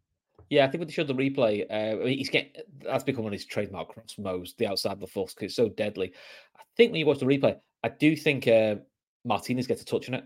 [0.50, 3.24] yeah, I think when they showed the replay, uh, I mean, he's getting that's become
[3.24, 6.12] one of his trademark cross mows, the outside of the foot, because it's so deadly.
[6.56, 8.76] I think when you watch the replay, I do think uh,
[9.24, 10.24] Martinez gets a touch on it.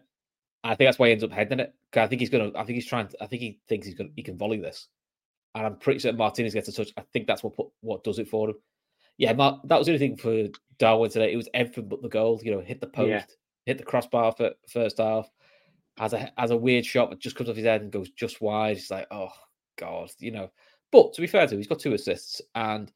[0.65, 1.75] I think that's why he ends up heading it.
[1.95, 2.51] I think he's gonna.
[2.55, 3.09] I think he's trying.
[3.09, 4.11] To, I think he thinks he's gonna.
[4.15, 4.88] He can volley this,
[5.55, 6.93] and I'm pretty certain Martinez gets a touch.
[6.97, 8.57] I think that's what put, what does it for him.
[9.18, 10.48] Yeah, Mar- that was the only thing for
[10.79, 11.33] Darwin today.
[11.33, 12.40] It was everything but the goal.
[12.42, 13.25] You know, hit the post, Yeah.
[13.66, 15.31] hit the crossbar for first half.
[15.98, 18.40] Has a has a weird shot that just comes off his head and goes just
[18.40, 18.77] wide.
[18.79, 19.33] It's like, oh
[19.77, 20.51] god, you know.
[20.90, 22.90] But to be fair to him, he's got two assists, and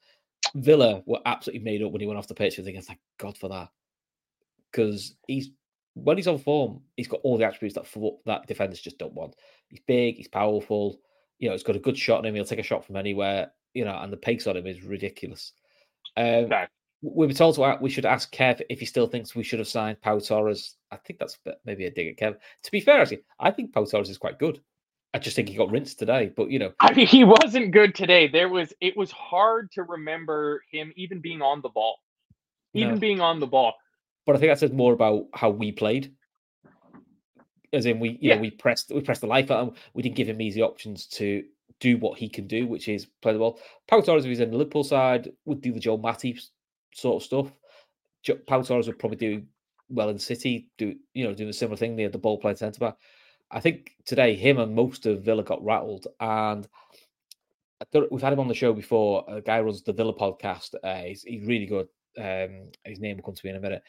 [0.55, 2.59] Villa were absolutely made up when he went off the pitch.
[2.59, 3.69] I think thank God for that,
[4.71, 5.51] because he's
[5.95, 9.15] when he's on form, he's got all the attributes that for, that defenders just don't
[9.15, 9.35] want.
[9.69, 11.01] He's big, he's powerful.
[11.39, 12.35] You know, he's got a good shot on him.
[12.35, 13.51] He'll take a shot from anywhere.
[13.75, 15.53] You know, and the pace on him is ridiculous.
[16.17, 16.73] Um, Fact.
[17.03, 19.69] we were told to we should ask Kev if he still thinks we should have
[19.69, 20.77] signed Pau Torres.
[20.91, 22.39] I think that's a bit- maybe a dig at Kev.
[22.65, 24.61] To be fair, actually, I think Pau Torres is quite good.
[25.15, 26.31] I just think he got rinsed today.
[26.37, 28.29] But you know, I mean, he wasn't good today.
[28.29, 31.97] There was it was hard to remember him even being on the ball,
[32.75, 33.01] even No.
[33.01, 33.75] being on the ball.
[34.27, 36.13] but I think that says more about how we played.
[37.73, 38.35] As in, we you Yeah.
[38.37, 39.59] know we pressed we pressed the life out.
[39.61, 39.75] of him.
[39.95, 41.45] We didn't give him easy options to
[41.81, 43.61] do what he can do, which is play the ball.
[43.89, 46.41] Pau Torres, if he's in the Liverpool side, would do the Joe Matip
[46.95, 47.53] sort of stuff.
[48.47, 49.43] Pau Torres would probably do
[49.89, 51.97] well in City, do you know doing a similar thing.
[51.97, 52.97] They had the ball playing centre back.
[53.51, 56.67] I think today him and most of Villa got rattled, and
[58.11, 59.25] we've had him on the show before.
[59.29, 60.75] A guy runs the Villa podcast.
[60.83, 61.89] Uh, he's, he's really good.
[62.19, 63.83] Um, his name will come to me in a minute.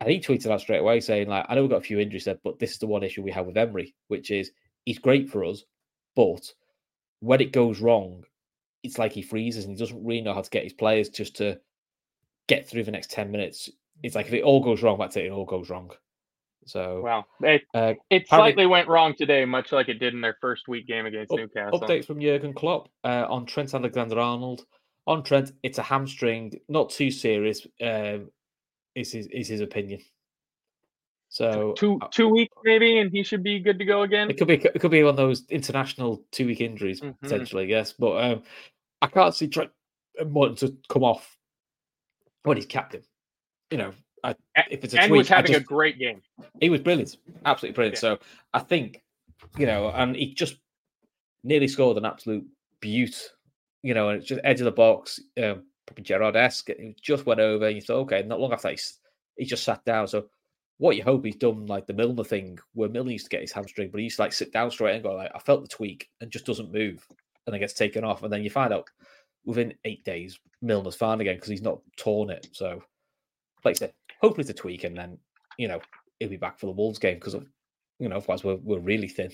[0.00, 2.24] And he tweeted out straight away saying, like, I know we've got a few injuries
[2.24, 4.50] there, but this is the one issue we have with Emery, which is
[4.84, 5.64] he's great for us,
[6.16, 6.42] but
[7.24, 8.24] when it goes wrong,
[8.82, 11.36] it's like he freezes and he doesn't really know how to get his players just
[11.36, 11.58] to
[12.48, 13.70] get through the next 10 minutes.
[14.02, 15.90] It's like if it all goes wrong, that's it, it all goes wrong.
[16.66, 20.36] So well, it, uh, it slightly went wrong today, much like it did in their
[20.40, 21.80] first week game against up, Newcastle.
[21.80, 24.64] Updates from Jurgen Klopp uh, on Trent Alexander-Arnold.
[25.06, 27.66] On Trent, it's a hamstring, not too serious.
[27.82, 28.30] Um,
[28.94, 30.00] is his is his opinion.
[31.34, 34.30] So two uh, two weeks maybe, and he should be good to go again.
[34.30, 37.10] It could be it could be one of those international two week injuries mm-hmm.
[37.20, 37.92] potentially, yes.
[37.92, 38.42] But um,
[39.02, 39.72] I can't see Trent
[40.20, 41.36] wanting to come off
[42.44, 43.02] when he's captain.
[43.72, 43.92] You know,
[44.22, 44.36] I,
[44.70, 46.22] if it's a and tweak, was having just, a great game.
[46.60, 47.96] He was brilliant, absolutely brilliant.
[47.96, 48.00] Yeah.
[48.00, 48.18] So
[48.52, 49.02] I think
[49.58, 50.58] you know, and he just
[51.42, 52.46] nearly scored an absolute
[52.78, 53.20] beaut.
[53.82, 56.70] You know, and it's just edge of the box, um, probably Gerrard esque.
[56.70, 58.78] It just went over, and you thought, okay, not long after he,
[59.36, 60.06] he just sat down.
[60.06, 60.26] So
[60.78, 63.52] what you hope he's done like the Milner thing, where Milner used to get his
[63.52, 65.68] hamstring, but he used to like sit down straight and go like, I felt the
[65.68, 67.06] tweak, and just doesn't move,
[67.46, 68.90] and then gets taken off, and then you find out
[69.44, 72.48] within eight days Milner's fine again because he's not torn it.
[72.52, 72.82] So,
[73.64, 75.18] like I said, hopefully it's a tweak, and then
[75.58, 75.80] you know
[76.18, 77.34] he'll be back for the Wolves game because
[77.98, 79.30] you know otherwise we're we're really thin.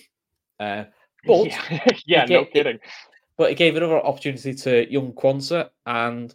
[0.58, 0.84] Uh,
[1.24, 2.76] but yeah, yeah no kidding.
[2.76, 2.82] It,
[3.38, 6.34] but it gave another opportunity to young Quansah, and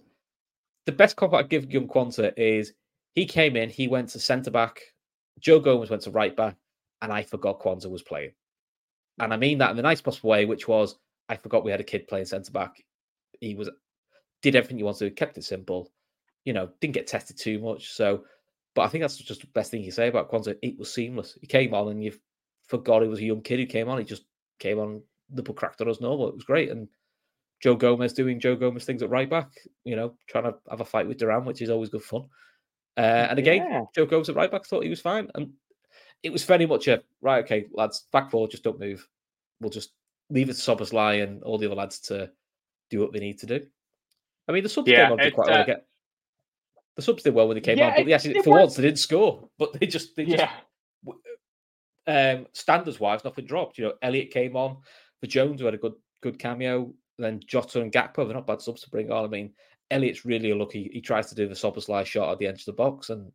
[0.85, 2.73] the best compliment I give young Quansah is
[3.13, 4.81] he came in, he went to centre back,
[5.39, 6.55] Joe Gomez went to right back,
[7.01, 8.31] and I forgot Quansah was playing.
[9.19, 10.95] And I mean that in the nice possible way, which was
[11.29, 12.83] I forgot we had a kid playing centre back.
[13.39, 13.69] He was
[14.41, 15.91] did everything you wanted to, kept it simple,
[16.43, 17.91] you know, didn't get tested too much.
[17.93, 18.23] So
[18.75, 20.57] but I think that's just the best thing you say about Quansah.
[20.61, 21.37] It was seamless.
[21.39, 22.13] He came on and you
[22.67, 23.97] forgot he was a young kid who came on.
[23.97, 24.25] He just
[24.59, 26.27] came on the cracked on as normal.
[26.27, 26.69] It was great.
[26.69, 26.89] And
[27.61, 29.49] Joe Gomez doing Joe Gomez things at right back,
[29.85, 32.25] you know, trying to have a fight with Duran, which is always good fun.
[32.97, 33.81] Uh, and again, yeah.
[33.93, 35.29] Joe Gomez at right back thought he was fine.
[35.36, 35.51] And
[36.23, 39.08] it was very much a right, okay, lads, back four, just don't move.
[39.60, 39.91] We'll just
[40.29, 42.31] leave it to Szoboszlai and all the other lads to
[42.89, 43.65] do what they need to do.
[44.47, 45.62] I mean, the subs yeah, came on quite uh, well.
[45.63, 45.81] Again.
[46.95, 48.84] The subs did well when they came yeah, on, but they actually, for once, they
[48.84, 49.49] didn't score.
[49.58, 50.43] But they just, they just,
[52.08, 52.31] yeah.
[52.31, 53.77] um, standards wise, nothing dropped.
[53.77, 54.77] You know, Elliot came on
[55.19, 56.93] for Jones, who had a good, good cameo.
[57.17, 59.25] Then Jota and Gakpo, they're not bad subs to bring on.
[59.25, 59.53] I mean,
[59.91, 60.89] Elliott's really lucky.
[60.91, 63.31] He tries to do the Szoboszlai shot at the edge of the box, and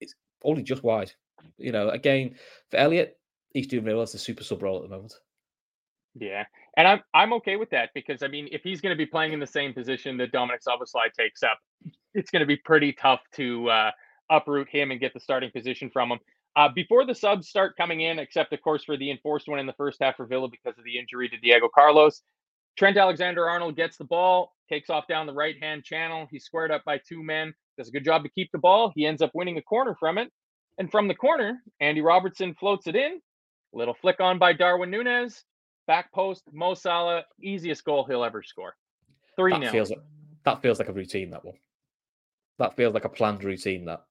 [0.00, 1.12] it's only just wide.
[1.58, 2.36] You know, again
[2.70, 3.18] for Elliot,
[3.50, 5.14] he's doing well as a super sub role at the moment.
[6.14, 6.44] Yeah,
[6.76, 9.32] and I'm I'm okay with that because I mean, if he's going to be playing
[9.32, 11.58] in the same position that Dominic Szoboszlai takes up,
[12.14, 13.90] it's going to be pretty tough to uh,
[14.30, 16.18] uproot him and get the starting position from him.
[16.54, 19.66] Uh, before the subs start coming in, except of course for the enforced one in
[19.66, 22.22] the first half for Villa because of the injury to Diego Carlos,
[22.76, 26.26] Trent Alexander Arnold gets the ball, takes off down the right hand channel.
[26.30, 28.92] He's squared up by two men, does a good job to keep the ball.
[28.94, 30.30] He ends up winning a corner from it.
[30.78, 33.20] And from the corner, Andy Robertson floats it in.
[33.74, 35.44] Little flick on by Darwin Nunez.
[35.86, 38.74] Back post, Mo Salah, easiest goal he'll ever score.
[39.36, 39.92] 3 that feels,
[40.44, 41.56] that feels like a routine, that one.
[42.58, 44.04] That feels like a planned routine, that.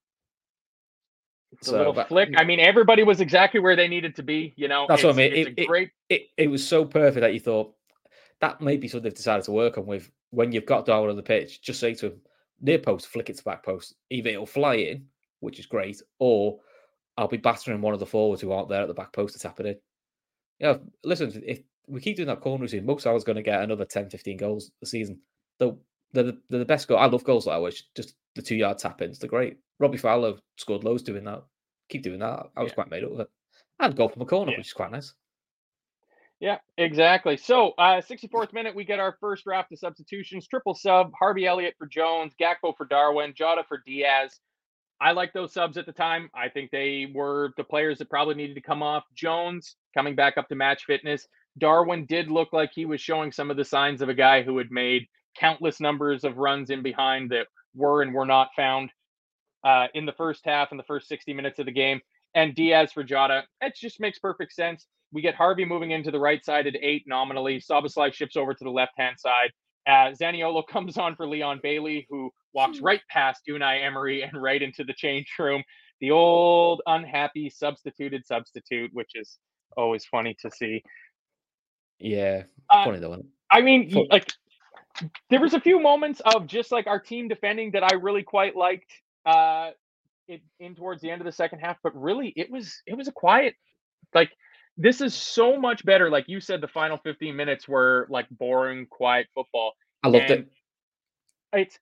[1.54, 2.34] It's so, a little flick.
[2.38, 4.54] I mean, everybody was exactly where they needed to be.
[4.56, 5.34] You know, that's what I mean.
[5.34, 5.90] It, it, great...
[6.10, 7.74] it, it, was so perfect that you thought
[8.42, 11.16] that may be something they've decided to work on with when you've got Darwin on
[11.16, 11.62] the pitch.
[11.62, 12.22] Just say to him,
[12.60, 13.96] near post, flick it to back post.
[14.10, 15.06] Either it'll fly in,
[15.40, 16.60] which is great, or
[17.18, 19.40] I'll be battering one of the forwards who aren't there at the back post to
[19.40, 19.76] tap it in.
[20.60, 23.42] Yeah, you know, listen, if we keep doing that corner routine, Mo Salah's going to
[23.42, 25.20] get another 10, 15 goals a season.
[25.60, 25.74] They're,
[26.14, 26.98] they're, the, they're the best goal.
[26.98, 29.20] I love goals like that, which just the two yard tap ins.
[29.20, 29.58] They're great.
[29.80, 31.44] Robbie Fowler scored loads doing that.
[31.90, 32.48] Keep doing that.
[32.56, 32.76] I was yeah.
[32.76, 33.30] quite made up with it.
[33.80, 34.58] And goal from a corner, yeah.
[34.58, 35.14] which is quite nice.
[36.42, 37.38] Yeah, exactly.
[37.38, 40.48] So, uh, 64th minute, we get our first draft of substitutions.
[40.48, 44.40] Triple sub: Harvey Elliott for Jones, Gakpo for Darwin, Jota for Diaz.
[45.02, 46.30] I like those subs at the time.
[46.36, 49.06] I think they were the players that probably needed to come off.
[49.16, 51.28] Jones coming back up to match fitness.
[51.60, 54.58] Darwin did look like he was showing some of the signs of a guy who
[54.58, 55.08] had made
[55.40, 58.92] countless numbers of runs in behind that were and were not found
[59.66, 62.02] uh, in the first half and the first 60 minutes of the game.
[62.34, 66.20] And Diaz for Jota, it just makes perfect sense we get Harvey moving into the
[66.20, 67.60] right side at eight nominally.
[67.60, 69.52] Szoboszlai shifts over to the left hand side.
[69.88, 72.86] Uh, Zaniolo comes on for Leon Bailey, who walks hmm.
[72.86, 75.64] right past Unai Emery and right into the change room.
[76.00, 79.38] The old unhappy substituted substitute, which is
[79.78, 80.84] always funny to see.
[82.00, 83.24] Yeah, uh, funny though.
[83.52, 84.32] I mean, like
[85.30, 88.56] there was a few moments of just like our team defending that I really quite
[88.56, 88.92] liked.
[89.28, 89.72] Uh,
[90.32, 93.08] it in towards the end of the second half, but really it was it was
[93.08, 93.56] a quiet
[94.14, 94.32] like
[94.78, 96.10] this is so much better.
[96.10, 99.74] Like you said, the final 15 minutes were like boring, quiet football.
[100.04, 100.48] I loved and it.
[101.54, 101.80] It's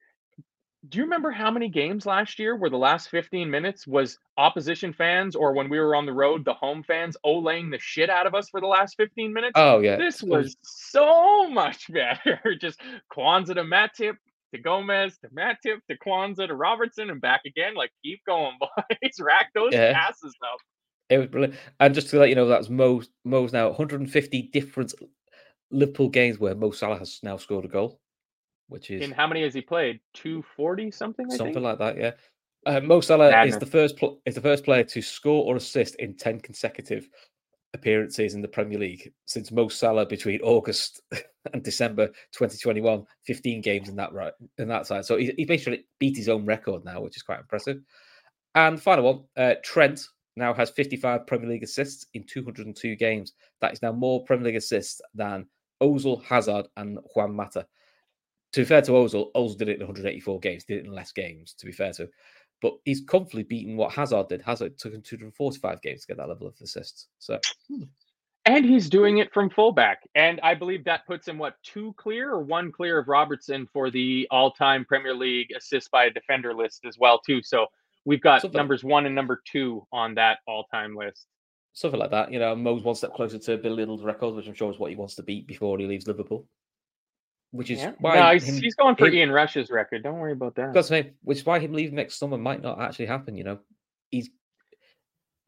[0.88, 4.93] do you remember how many games last year where the last 15 minutes was opposition
[4.93, 8.26] fans or when we were on the road, the home fans olaying the shit out
[8.26, 9.54] of us for the last 15 minutes?
[9.56, 9.97] Oh yeah.
[9.97, 12.39] This was so much better.
[12.60, 12.80] Just
[13.12, 14.16] Quansah to Matip
[14.54, 17.76] to Gomez to Matip to Quansah to Robertson and back again.
[17.76, 19.20] Like keep going, boys.
[19.20, 19.93] Rack those yeah.
[19.93, 20.60] passes up.
[21.10, 21.56] It was brilliant.
[21.80, 24.93] And just to let you know, that's Mo's Mo's now 150 different
[25.72, 28.00] Liverpool games where Mo Salah has now scored a goal
[28.70, 30.00] which is in how many has he played?
[30.14, 31.28] Two forty something.
[31.32, 31.97] I something like that.
[31.97, 32.12] Yeah.
[32.66, 33.56] Uh, Mo Salah Madness.
[33.56, 37.10] is the first pl- is the first player to score or assist in ten consecutive
[37.74, 41.01] appearances in the Premier League since Mo Salah between August
[41.53, 45.05] and December 2021, 15 games in that right in that side.
[45.05, 47.78] So he, he basically beat his own record now, which is quite impressive.
[48.55, 50.05] And final one, uh, Trent
[50.36, 53.34] now has 55 Premier League assists in 202 games.
[53.61, 55.45] That is now more Premier League assists than
[55.82, 57.65] Ozil, Hazard, and Juan Mata
[58.51, 61.11] to be fair to Ozil, Ozil did it in 184 games, did it in less
[61.11, 62.09] games, to be fair to.
[62.62, 64.41] But he's comfortably beaten what Hazard did.
[64.41, 67.07] Hazard took him 245 games to get that level of assists.
[67.18, 67.39] So,
[67.70, 67.84] hmm.
[68.45, 70.01] and he's doing it from fullback.
[70.16, 73.89] And I believe that puts him what two clear or one clear of Robertson for
[73.89, 77.41] the all-time Premier League assist by a defender list as well too.
[77.41, 77.68] So
[78.05, 81.28] we've got something, numbers one and number two on that all-time list.
[81.72, 82.34] Something like that.
[82.34, 84.89] You know, Mo's one step closer to Bill Liddell's record, which I'm sure is what
[84.89, 86.45] he wants to beat before he leaves Liverpool
[87.52, 87.93] which is yeah.
[88.00, 90.04] why no, he's, him, he's going for him, Ian Rush's record.
[90.04, 90.74] Don't worry about that.
[90.74, 90.91] Because
[91.24, 93.36] which is why him leaving next summer might not actually happen.
[93.36, 93.60] You know,
[94.10, 94.30] he's.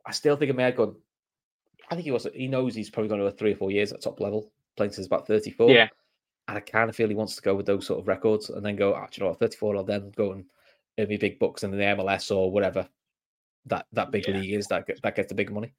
[0.06, 0.96] I still think he may have gone.
[1.90, 2.28] I think he was.
[2.34, 4.94] He knows he's probably going to go three or four years at top level, playing
[4.94, 5.70] since about thirty-four.
[5.70, 5.90] Yeah,
[6.48, 8.66] and I kind of feel he wants to go with those sort of records, and
[8.66, 8.96] then go.
[8.96, 9.78] Actually, oh, you know, thirty-four.
[9.78, 10.46] I'll then go and
[11.00, 12.88] earn me big bucks in the MLS or whatever
[13.66, 14.38] that that big yeah.
[14.38, 15.74] league is that that gets the big money.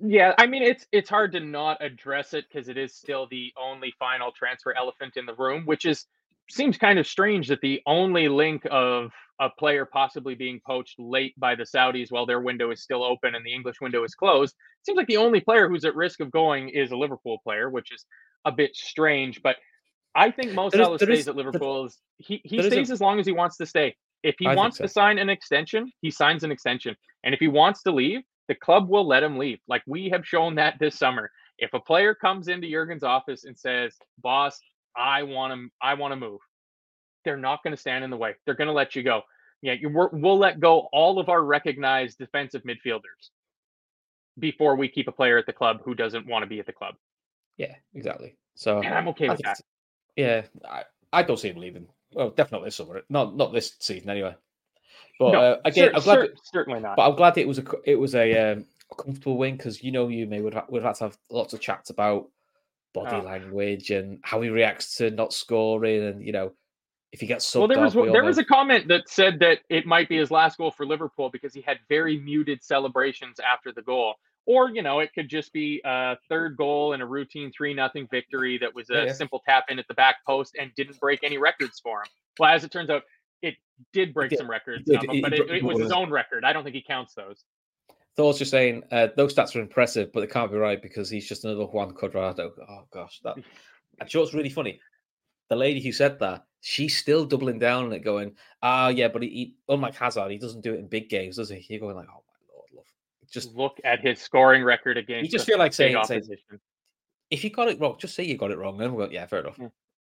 [0.00, 3.52] Yeah, I mean it's it's hard to not address it because it is still the
[3.60, 6.06] only final transfer elephant in the room, which is
[6.48, 11.34] seems kind of strange that the only link of a player possibly being poached late
[11.38, 14.54] by the Saudis while their window is still open and the English window is closed.
[14.84, 17.92] Seems like the only player who's at risk of going is a Liverpool player, which
[17.92, 18.04] is
[18.44, 19.42] a bit strange.
[19.42, 19.56] But
[20.14, 21.86] I think Mo Salah stays is, at Liverpool.
[21.86, 23.96] Is, he he stays a, as long as he wants to stay.
[24.22, 24.84] If he I wants so.
[24.84, 26.96] to sign an extension, he signs an extension.
[27.24, 29.60] And if he wants to leave, the club will let him leave.
[29.68, 31.30] Like we have shown that this summer.
[31.58, 34.60] If a player comes into Jurgen's office and says, "Boss,
[34.96, 36.40] I want to, I want to move,"
[37.24, 38.34] they're not going to stand in the way.
[38.44, 39.22] They're going to let you go.
[39.60, 43.30] Yeah, you, we'll let go all of our recognized defensive midfielders
[44.38, 46.72] before we keep a player at the club who doesn't want to be at the
[46.72, 46.94] club.
[47.56, 48.36] Yeah, exactly.
[48.54, 49.60] So and I'm okay with that.
[50.16, 51.88] Yeah, I, I don't see him leaving.
[52.12, 53.02] Well, definitely this summer.
[53.08, 54.34] Not not this season anyway.
[55.18, 56.96] But no, uh, again, I'm glad certainly not.
[56.96, 59.92] But I'm glad it was a it was a, um, a comfortable win because you
[59.92, 62.28] know you may would would have to have lots of chats about
[62.94, 63.20] body oh.
[63.20, 66.52] language and how he reacts to not scoring and you know
[67.12, 69.86] if he gets well there was off, there was a comment that said that it
[69.86, 73.82] might be his last goal for liverpool because he had very muted celebrations after the
[73.82, 74.14] goal
[74.46, 78.06] or you know it could just be a third goal and a routine three nothing
[78.10, 79.12] victory that was a yeah.
[79.12, 82.50] simple tap in at the back post and didn't break any records for him well
[82.50, 83.02] as it turns out
[83.42, 83.56] it
[83.92, 86.44] did break some records, it, um, it, but it, it, was his own record.
[86.44, 87.44] I don't think he counts those.
[88.16, 91.28] Thor's just saying uh, those stats are impressive, but they can't be right because he's
[91.28, 92.50] just another Juan Cuadrado.
[92.68, 93.36] Oh gosh, that.
[93.36, 94.80] And you know what's really funny?
[95.50, 99.08] The lady who said that, she's still doubling down on it, going, "Ah, oh, yeah,
[99.08, 101.80] but he, he, unlike Hazard, he doesn't do it in big games, does he?" You're
[101.80, 102.84] going like, "Oh my lord, love."
[103.30, 105.30] Just look at his scoring record against.
[105.30, 106.24] You just feel like saying, saying,
[107.30, 108.78] if you got it wrong, just say you got it wrong.
[108.78, 109.56] Then we'll go, yeah, fair enough.
[109.58, 109.68] Yeah.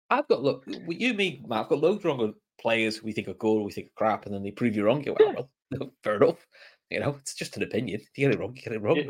[0.09, 3.34] I've got look, you, me, Matt, I've got loads wrong with players we think are
[3.34, 5.03] good, we think are crap, and then they prove you wrong.
[5.03, 6.45] You go, well, fair enough.
[6.89, 7.99] You know, it's just an opinion.
[8.01, 9.09] If you get it wrong, you get it wrong.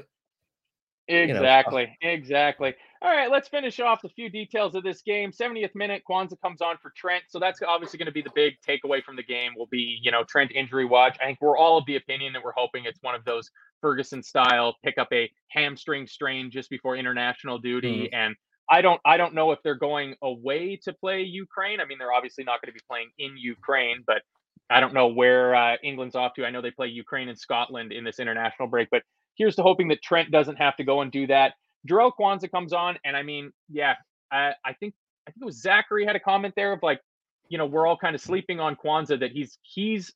[1.08, 2.14] Exactly, you know.
[2.14, 2.74] exactly.
[3.02, 5.32] All right, let's finish off the few details of this game.
[5.32, 7.24] 70th minute, Quansah comes on for Trent.
[7.28, 10.12] So that's obviously going to be the big takeaway from the game will be, you
[10.12, 11.18] know, Trent injury watch.
[11.20, 13.50] I think we're all of the opinion that we're hoping it's one of those
[13.82, 18.10] Ferguson style pick up a hamstring strain just before international duty mm.
[18.14, 18.36] and
[18.72, 21.82] I don't I don't know if they're going away to play Ukraine.
[21.82, 24.22] I mean, they're obviously not going to be playing in Ukraine, but
[24.70, 26.46] I don't know where uh, England's off to.
[26.46, 29.04] I know they play Ukraine and Scotland in this international break, but
[29.36, 31.54] here's to hoping that Trent doesn't have to go and do that.
[31.90, 33.96] Jarell Quansah comes on, and I mean, yeah,
[34.32, 34.94] I, I think
[35.28, 37.02] I think it was Zachary had a comment there of like,
[37.50, 40.14] you know, we're all kind of sleeping on Quansah that he's he's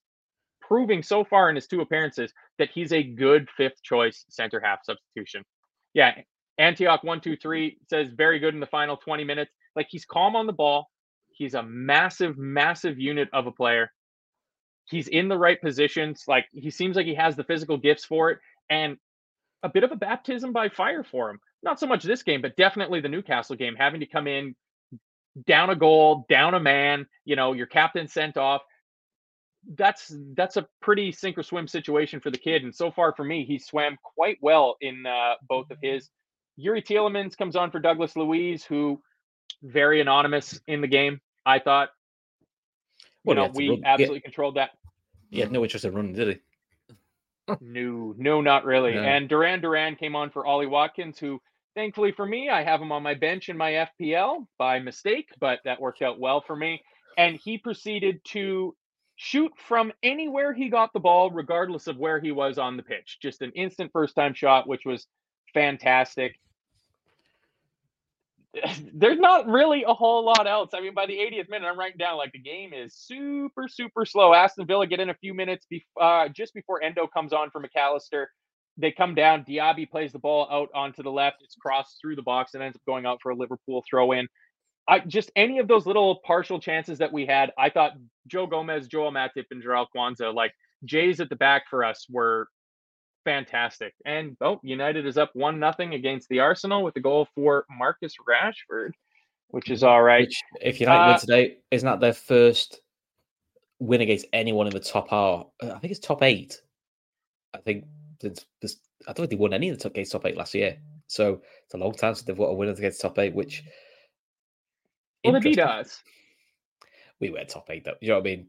[0.61, 4.79] proving so far in his two appearances that he's a good fifth choice center half
[4.83, 5.43] substitution.
[5.93, 6.21] Yeah,
[6.59, 9.51] Antioch one two three says very good in the final 20 minutes.
[9.75, 10.89] Like he's calm on the ball.
[11.33, 13.91] He's a massive, massive unit of a player.
[14.89, 16.23] He's in the right positions.
[16.27, 18.39] Like he seems like he has the physical gifts for it,
[18.69, 18.97] and
[19.63, 21.39] a bit of a baptism by fire for him.
[21.63, 24.55] Not so much this game, but definitely the Newcastle game, having to come in
[25.47, 27.07] down a goal, down a man.
[27.25, 28.61] You know, your captain sent off.
[29.77, 32.63] that's that's a pretty sink or swim situation for the kid.
[32.63, 36.09] And so far for me, he swam quite well in uh, both of his.
[36.59, 39.01] Youri Tielemans comes on for Douglas Luiz, who
[39.63, 41.19] very anonymous in the game.
[41.45, 41.89] I thought.
[43.23, 44.71] You well, know, we absolutely controlled that.
[45.31, 46.95] He had no interest in running, did he?
[47.61, 48.93] no, no, not really.
[48.93, 49.03] Yeah.
[49.03, 51.41] And Duran Duran came on for Ollie Watkins, who
[51.75, 55.59] thankfully for me, I have him on my bench in my FPL by mistake, but
[55.65, 56.81] that worked out well for me.
[57.17, 58.75] And he proceeded to
[59.15, 63.17] shoot from anywhere he got the ball, regardless of where he was on the pitch.
[63.21, 65.07] Just an instant first time shot, which was
[65.53, 66.39] fantastic.
[68.93, 70.71] There's not really a whole lot else.
[70.73, 74.05] I mean, by the 80th minute, I'm writing down like the game is super, super
[74.05, 74.33] slow.
[74.33, 77.61] Aston Villa get in a few minutes be- uh, just before Endo comes on for
[77.61, 78.27] McAllister.
[78.77, 79.45] They come down.
[79.45, 81.37] Diaby plays the ball out onto the left.
[81.41, 84.27] It's crossed through the box and ends up going out for a Liverpool throw in.
[84.87, 87.93] I just any of those little partial chances that we had, I thought
[88.27, 90.51] Joe Gomez, Joel Matip, and Jarell Quansah, like
[90.83, 92.47] Jays at the back for us were
[93.25, 93.93] fantastic.
[94.05, 98.15] And oh, United is up one nothing against the Arsenal with a goal for Marcus
[98.25, 98.91] Rashford,
[99.49, 100.27] which is all right.
[100.27, 102.79] Which, if United uh, win today, isn't that their first
[103.79, 105.47] win against anyone in the top half?
[105.61, 106.61] Uh, I think it's top eight.
[107.53, 107.85] I think
[108.21, 110.53] it's, it's, I don't think they won any of the top, against top eight last
[110.53, 110.77] year.
[111.07, 113.63] So it's a long time since they've won a win against top eight, which
[115.23, 116.03] well, they beat us.
[117.19, 117.95] We were top eight, though.
[118.01, 118.47] You know what I mean?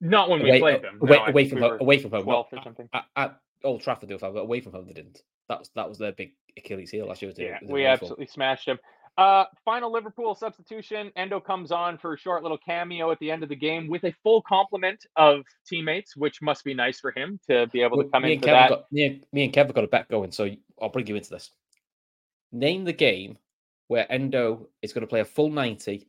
[0.00, 0.98] Not when we away, played them.
[1.00, 2.22] Away, no, away from we home, away from home.
[2.22, 2.88] Twelfth or something.
[2.92, 5.22] At, at Old Trafford, but away from home, they didn't.
[5.48, 7.32] That was that was their big Achilles heel last year.
[7.36, 8.78] Yeah, we absolutely smashed them.
[9.16, 11.10] Uh, final Liverpool substitution.
[11.16, 14.04] Endo comes on for a short little cameo at the end of the game with
[14.04, 18.08] a full complement of teammates, which must be nice for him to be able to
[18.10, 18.68] come me into that.
[18.68, 20.48] Got, me, me and Kev have got a bet going, so
[20.80, 21.50] I'll bring you into this.
[22.52, 23.38] Name the game
[23.88, 26.06] where Endo is going to play a full 90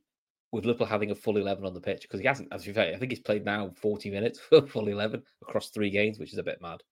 [0.51, 2.93] with Liverpool having a full 11 on the pitch because he hasn't, as you say,
[2.93, 6.37] I think he's played now 40 minutes for full 11 across three games, which is
[6.37, 6.83] a bit mad.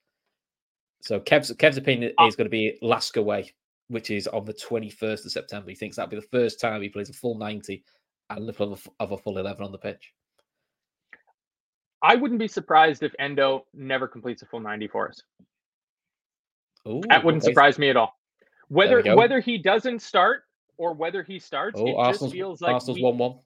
[1.01, 3.53] So Kev's, Kev's opinion uh is going to be Lask away,
[3.87, 5.69] which is on the 21st of September.
[5.69, 7.83] He thinks that'll be the first time he plays a full 90
[8.29, 10.13] and Liverpool have a full 11 on the pitch.
[12.03, 15.21] I wouldn't be surprised if Endo never completes a full 90 for us.
[16.87, 18.13] Ooh, that wouldn't surprise me at all.
[18.69, 20.43] Whether whether he doesn't start
[20.77, 21.79] or whether he starts.
[21.79, 23.39] Oh, it Arsenal's, just feels like Arsenal's one one.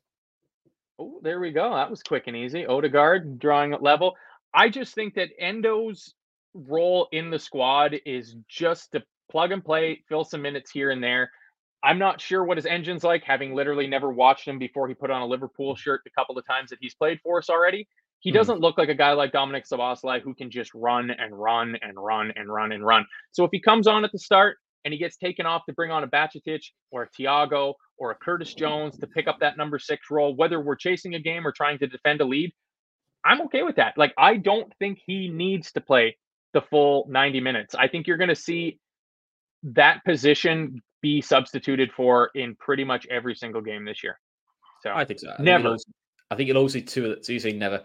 [0.99, 1.73] Oh, there we go.
[1.73, 2.65] That was quick and easy.
[2.65, 4.15] Odegaard drawing level.
[4.53, 6.13] I just think that Endo's
[6.53, 11.03] role in the squad is just to plug and play, fill some minutes here and
[11.03, 11.31] there.
[11.83, 15.09] I'm not sure what his engine's like, having literally never watched him before he put
[15.09, 17.87] on a Liverpool shirt a couple of times that he's played for us already.
[18.19, 18.35] He hmm.
[18.35, 21.97] doesn't look like a guy like Dominic Szoboszlai who can just run and run and
[21.97, 23.05] run and run and run.
[23.31, 25.91] So if he comes on at the start, and he gets taken off to bring
[25.91, 29.77] on a Bajcetic or a Thiago or a Curtis Jones to pick up that number
[29.77, 32.51] six role, whether we're chasing a game or trying to defend a lead,
[33.23, 33.97] I'm okay with that.
[33.97, 36.17] Like, I don't think he needs to play
[36.53, 37.75] the full 90 minutes.
[37.75, 38.79] I think you're going to see
[39.63, 44.19] that position be substituted for in pretty much every single game this year.
[44.83, 45.33] So I think so.
[45.37, 45.69] I never.
[45.69, 45.81] Think
[46.29, 47.17] I think you'll also see two.
[47.21, 47.83] So you say never.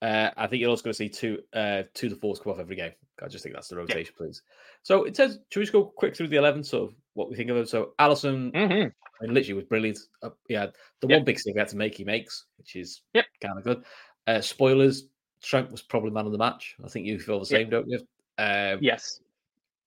[0.00, 2.60] Uh, I think you're also going to see two, uh, two the fours come off
[2.60, 2.92] every game.
[3.20, 4.26] I just think that's the rotation, yeah.
[4.26, 4.42] please.
[4.82, 7.36] So it says, should we just go quick through the 11, sort of what we
[7.36, 7.66] think of them?
[7.66, 8.72] So Alisson, mm-hmm.
[8.72, 9.98] I mean, literally was brilliant.
[10.22, 10.66] Uh, yeah,
[11.00, 11.18] the yep.
[11.18, 13.24] one big thing we had to make, he makes, which is yep.
[13.42, 13.82] kind of good.
[14.28, 15.08] Uh, spoilers,
[15.42, 16.76] Trent was probably man of the match.
[16.84, 17.70] I think you feel the same, yep.
[17.70, 18.00] don't you?
[18.36, 19.20] Uh, yes.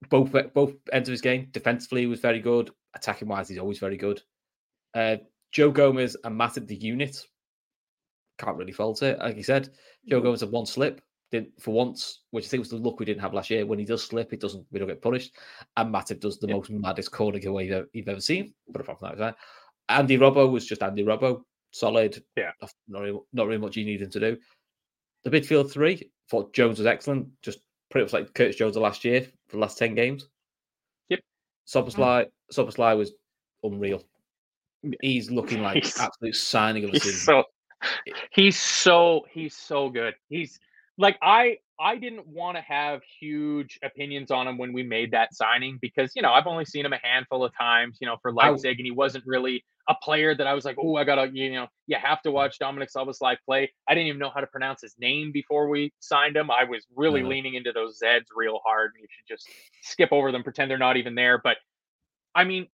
[0.10, 1.48] Both both ends of his game.
[1.52, 2.72] Defensively, he was very good.
[2.96, 4.22] Attacking wise, he's always very good.
[4.94, 5.18] Uh,
[5.52, 7.26] Joe Gomez and Matip, the unit,
[8.38, 9.20] can't really fault it.
[9.20, 9.70] Like you said,
[10.08, 10.24] Joe mm.
[10.24, 13.22] Gomez had one slip, didn't for once, which I think was the luck we didn't
[13.22, 13.66] have last year.
[13.66, 15.36] When he does slip, it doesn't we don't get punished.
[15.78, 16.56] And Matip does the yeah.
[16.56, 18.54] most maddest corner away you've, you've ever seen.
[18.70, 19.36] But apart from that,
[19.90, 22.24] Andy Robbo was just Andy Robbo, solid.
[22.36, 22.52] Yeah,
[22.88, 24.38] not really, not really much you need him to do.
[25.24, 27.60] The midfield three, thought Jones was excellent, just
[27.90, 30.28] pretty much like Curtis Jones the last year for the last ten games.
[31.10, 31.20] Yep,
[31.68, 32.30] Szoboszlai, mm.
[32.54, 33.14] Szoboszlai was
[33.64, 34.04] unreal.
[35.02, 37.20] He's looking like he's, absolute signing of the season.
[37.20, 37.44] So
[38.32, 40.16] he's so he's so good.
[40.30, 40.60] He's
[41.02, 45.34] like I I didn't want to have huge opinions on him when we made that
[45.34, 48.32] signing because you know I've only seen him a handful of times, you know, for
[48.32, 51.52] Leipzig, and he wasn't really a player that I was like, oh, I gotta, you
[51.54, 53.72] know, you have to watch Dominik Szoboszlai play.
[53.90, 56.52] I didn't even know how to pronounce his name before we signed him.
[56.52, 57.30] I was really mm-hmm.
[57.30, 58.92] leaning into those Zeds real hard.
[58.94, 59.50] And you should just
[59.82, 61.42] skip over them, pretend they're not even there.
[61.44, 61.58] But
[62.36, 62.68] I mean,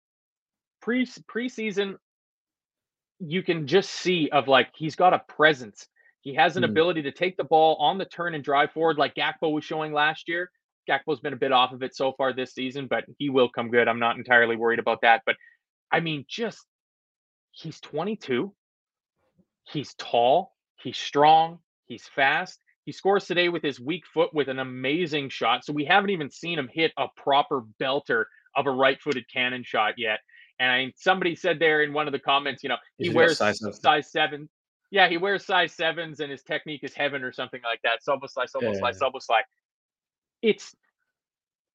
[0.81, 1.95] pre preseason,
[3.19, 5.87] you can just see of like he's got a presence.
[6.27, 6.71] He has an mm.
[6.71, 9.93] ability to take the ball on the turn and drive forward, like Gakpo was showing
[9.93, 10.51] last year.
[10.89, 13.71] Gakpo's been a bit off of it so far this season, but he will come
[13.71, 13.87] good.
[13.87, 15.21] I'm not entirely worried about that.
[15.25, 15.37] But
[15.89, 16.65] I mean, just
[17.51, 18.53] he's 22.
[19.71, 20.51] He's tall.
[20.83, 21.59] He's strong.
[21.85, 22.59] He's fast.
[22.83, 25.63] He scores today with his weak foot with an amazing shot.
[25.63, 29.93] So we haven't even seen him hit a proper belter of a right-footed cannon shot
[29.97, 30.19] yet.
[30.59, 34.11] And somebody said there in one of the comments, you know, he wears size, size
[34.11, 34.49] seven.
[34.89, 37.99] Yeah, he wears size sevens and his technique is heaven or something like that.
[38.07, 38.79] Szoboszlai, Sobo yeah.
[38.79, 39.41] slide, Szoboszlai.
[40.41, 40.75] It's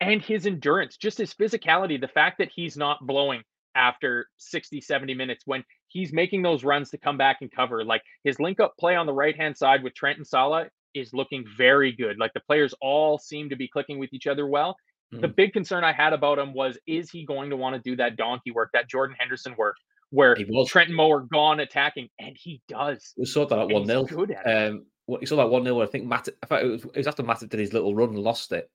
[0.01, 3.43] and his endurance, just his physicality, the fact that he's not blowing
[3.75, 7.85] after 60, 70 minutes when he's making those runs to come back and cover.
[7.85, 11.13] Like his link up play on the right hand side with Trent and Salah is
[11.13, 12.19] looking very good.
[12.19, 14.77] Like the players all seem to be clicking with each other well.
[15.15, 15.21] Mm.
[15.21, 17.97] The big concern I had about him was is he going to want to do
[17.97, 19.77] that donkey work, that Jordan Henderson work,
[20.13, 20.37] where
[20.67, 23.15] Trent and Mo are gone attacking, and he does.
[23.17, 24.07] We saw that at 1 0.
[24.45, 27.07] Um, you saw that 1 0 I think Matt, in fact, it was, it was
[27.07, 28.71] after Matt did his little run and lost it.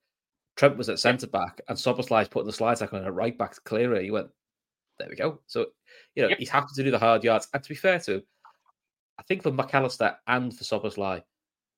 [0.55, 3.53] Trent was at centre back, and Szoboszlai's putting the slide tackle on a right back
[3.53, 4.03] to clear it.
[4.03, 4.29] He went,
[4.97, 5.39] there we go.
[5.45, 5.67] So,
[6.15, 6.39] you know, yep.
[6.39, 7.47] he's happy to do the hard yards.
[7.53, 8.23] And to be fair to him,
[9.19, 11.21] I think for McAllister and for Szoboszlai,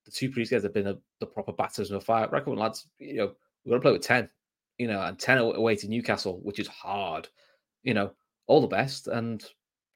[0.05, 2.29] the two previous guys have been a, the proper batters of fire.
[2.29, 3.31] Reckon lads, you know,
[3.65, 4.29] we're going to play with 10,
[4.77, 7.27] you know, and 10 away to Newcastle, which is hard.
[7.83, 8.11] You know,
[8.49, 9.07] all the best.
[9.07, 9.43] And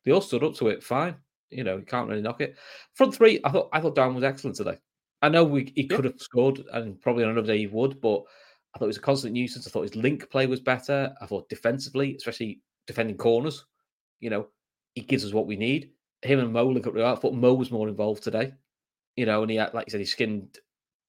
[0.06, 1.16] they all stood up to it fine.
[1.50, 2.56] You know, you can't really knock it.
[2.94, 4.78] Front three, I thought I thought Dan was excellent today.
[5.22, 8.24] I know we, he could have scored, and probably on another day he would, but
[8.74, 9.66] I thought it was a constant nuisance.
[9.66, 11.14] I thought his link play was better.
[11.22, 13.66] I thought defensively, especially defending corners,
[14.20, 14.48] you know,
[14.96, 15.92] he gives us what we need.
[16.24, 18.54] Him and Mo look at I thought Mo was more involved today,
[19.16, 20.58] you know, and he had, like you said, he skinned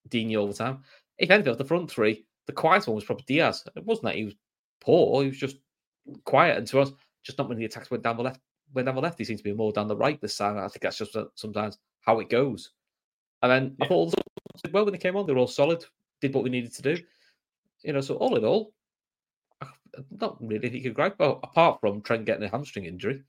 [0.09, 0.83] Digne all the time.
[1.17, 3.63] If anything, of the front three, the quiet one was probably Diaz.
[3.75, 4.35] It wasn't that he was
[4.81, 5.57] poor, he was just
[6.25, 6.57] quiet.
[6.57, 6.91] And to us,
[7.25, 8.39] just not when the attacks went down the left.
[8.73, 10.57] Went down the left, he seems to be more down the right this time.
[10.57, 12.71] I think that's just sometimes how it goes.
[13.41, 13.85] And then yeah.
[13.85, 14.13] I thought
[14.71, 15.83] well when they came on, they were all solid,
[16.21, 16.97] did what we needed to do.
[17.83, 18.73] You know, so all in all,
[20.11, 23.21] not really he could gripe about apart from Trent getting a hamstring injury.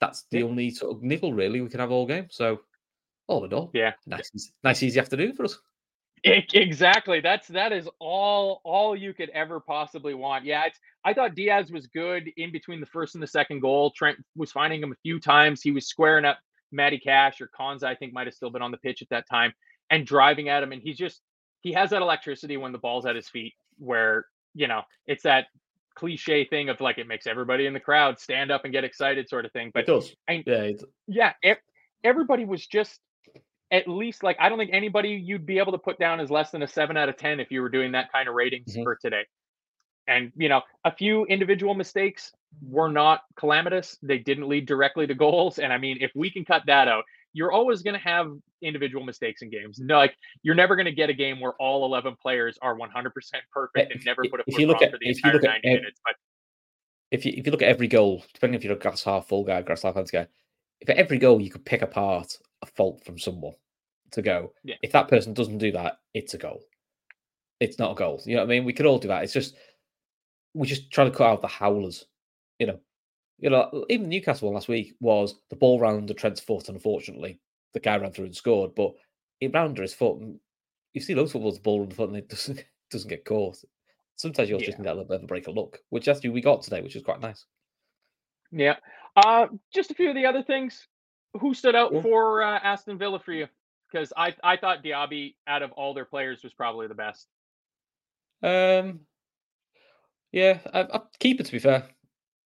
[0.00, 0.44] That's the yeah.
[0.44, 2.26] only sort of niggle really we can have all game.
[2.30, 2.60] So
[3.26, 4.30] all in all, yeah, nice,
[4.62, 5.58] nice easy afternoon for us.
[6.24, 7.20] Exactly.
[7.20, 10.44] That's that is all all you could ever possibly want.
[10.44, 13.90] Yeah, it's, I thought Diaz was good in between the first and the second goal.
[13.90, 15.60] Trent was finding him a few times.
[15.60, 16.38] He was squaring up
[16.72, 19.28] Matty Cash or Konsa, I think might have still been on the pitch at that
[19.28, 19.52] time,
[19.90, 20.72] and driving at him.
[20.72, 21.20] And he's just
[21.60, 25.46] he has that electricity when the ball's at his feet, where you know it's that
[25.94, 29.28] cliche thing of like it makes everybody in the crowd stand up and get excited
[29.28, 30.42] sort of thing but it does I,
[31.06, 31.54] yeah yeah
[32.02, 32.98] everybody was just
[33.74, 36.50] at least like i don't think anybody you'd be able to put down as less
[36.50, 38.84] than a 7 out of 10 if you were doing that kind of ratings mm-hmm.
[38.84, 39.24] for today
[40.06, 45.14] and you know a few individual mistakes were not calamitous they didn't lead directly to
[45.14, 47.04] goals and i mean if we can cut that out
[47.34, 49.80] you're always going to have individual mistakes in games.
[49.80, 52.86] No, like you're never going to get a game where all 11 players are 100%
[53.52, 56.00] perfect and never put a foot wrong at, for the entire 90 at, minutes.
[56.04, 56.14] But
[57.10, 59.44] if you if you look at every goal, depending if you're a glass half full
[59.44, 60.28] guy, glass half empty guy,
[60.80, 63.54] if at every goal you could pick apart a fault from someone
[64.14, 64.76] to go, yeah.
[64.82, 66.62] if that person doesn't do that, it's a goal.
[67.60, 68.20] It's not a goal.
[68.24, 68.64] You know what I mean?
[68.64, 69.22] We could all do that.
[69.22, 69.54] It's just
[70.54, 72.06] we just try to cut out the howlers.
[72.58, 72.80] You know,
[73.38, 76.68] you know, even Newcastle last week was the ball round under Trent's foot.
[76.68, 77.40] Unfortunately,
[77.72, 78.92] the guy ran through and scored, but
[79.40, 80.18] it ran under his foot.
[80.92, 83.58] You see loads of footballs ball under the foot and it doesn't doesn't get caught.
[84.16, 84.66] Sometimes you'll yeah.
[84.66, 86.80] just need a little bit of a break of luck, which actually we got today,
[86.80, 87.44] which is quite nice.
[88.52, 88.76] Yeah.
[89.16, 90.86] Uh, just a few of the other things.
[91.40, 92.00] Who stood out yeah.
[92.00, 93.48] for uh, Aston Villa for you?
[93.94, 97.28] Because I I thought Diaby out of all their players was probably the best.
[98.42, 99.00] Um.
[100.32, 101.84] Yeah, I, I keep it to be fair.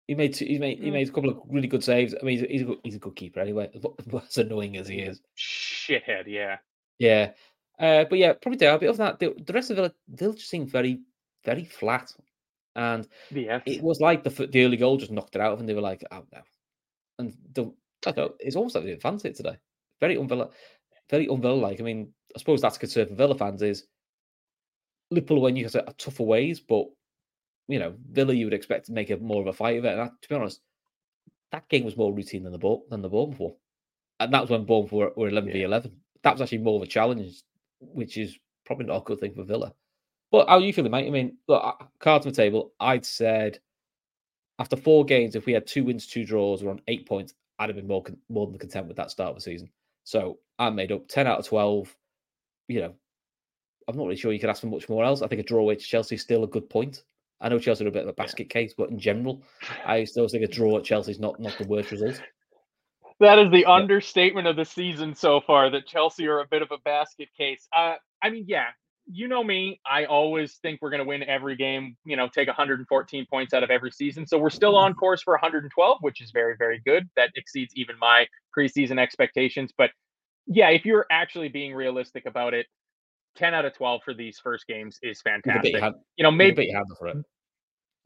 [0.06, 0.92] He made he made he mm.
[0.92, 2.14] made a couple of really good saves.
[2.14, 3.70] I mean, he's, he's a good, he's a good keeper anyway.
[4.28, 6.24] As annoying as he is, shithead.
[6.26, 6.58] Yeah,
[6.98, 7.30] yeah.
[7.78, 8.88] Uh, but yeah, probably Derby.
[8.88, 11.00] Other than that, the, the rest of Villa, they'll just seem very,
[11.44, 12.12] very flat.
[12.76, 15.68] And yeah, it was like the the early goal just knocked it out, of and
[15.68, 16.40] they were like, "Oh no!"
[17.18, 17.72] And the,
[18.06, 19.56] I thought it's almost like they didn't fancy it today.
[20.00, 20.50] Very unvilla,
[21.10, 21.80] very unvilla like.
[21.80, 23.84] I mean, I suppose that's a concern for Villa fans is
[25.10, 26.86] Liverpool when you have tougher ways, but
[27.68, 29.98] you know, Villa you would expect to make a more of a fight of it.
[29.98, 30.60] And to be honest,
[31.52, 33.54] that game was more routine than the ball than the Bournemouth one.
[34.20, 35.92] And that was when Bournemouth were, were 11 v 11.
[36.22, 37.42] That was actually more of a challenge,
[37.80, 38.36] which is
[38.66, 39.72] probably not a good thing for Villa.
[40.30, 41.06] But how are you feeling, mate?
[41.06, 42.72] I mean, look, uh, cards on the table.
[42.80, 43.60] I'd said
[44.58, 47.68] after four games, if we had two wins, two draws, we're on eight points, I'd
[47.68, 49.70] have been more more than content with that start of the season.
[50.08, 51.94] So I made up 10 out of 12.
[52.68, 52.94] You know,
[53.86, 55.20] I'm not really sure you could ask for much more else.
[55.20, 57.02] I think a draw with Chelsea is still a good point.
[57.42, 59.42] I know Chelsea are a bit of a basket case, but in general,
[59.84, 62.22] I still think a draw at Chelsea is not not the worst result.
[63.20, 63.70] That is the yeah.
[63.70, 65.68] understatement of the season so far.
[65.68, 67.68] That Chelsea are a bit of a basket case.
[67.76, 68.68] Uh, I mean, yeah,
[69.10, 69.80] you know me.
[69.90, 71.96] I always think we're going to win every game.
[72.04, 74.26] You know, take 114 points out of every season.
[74.26, 77.08] So we're still on course for 112, which is very, very good.
[77.16, 79.72] That exceeds even my preseason expectations.
[79.76, 79.90] But
[80.46, 82.66] yeah, if you're actually being realistic about it,
[83.36, 85.80] 10 out of 12 for these first games is You fantastic.
[85.80, 87.16] hand, You know, maybe your hand for it.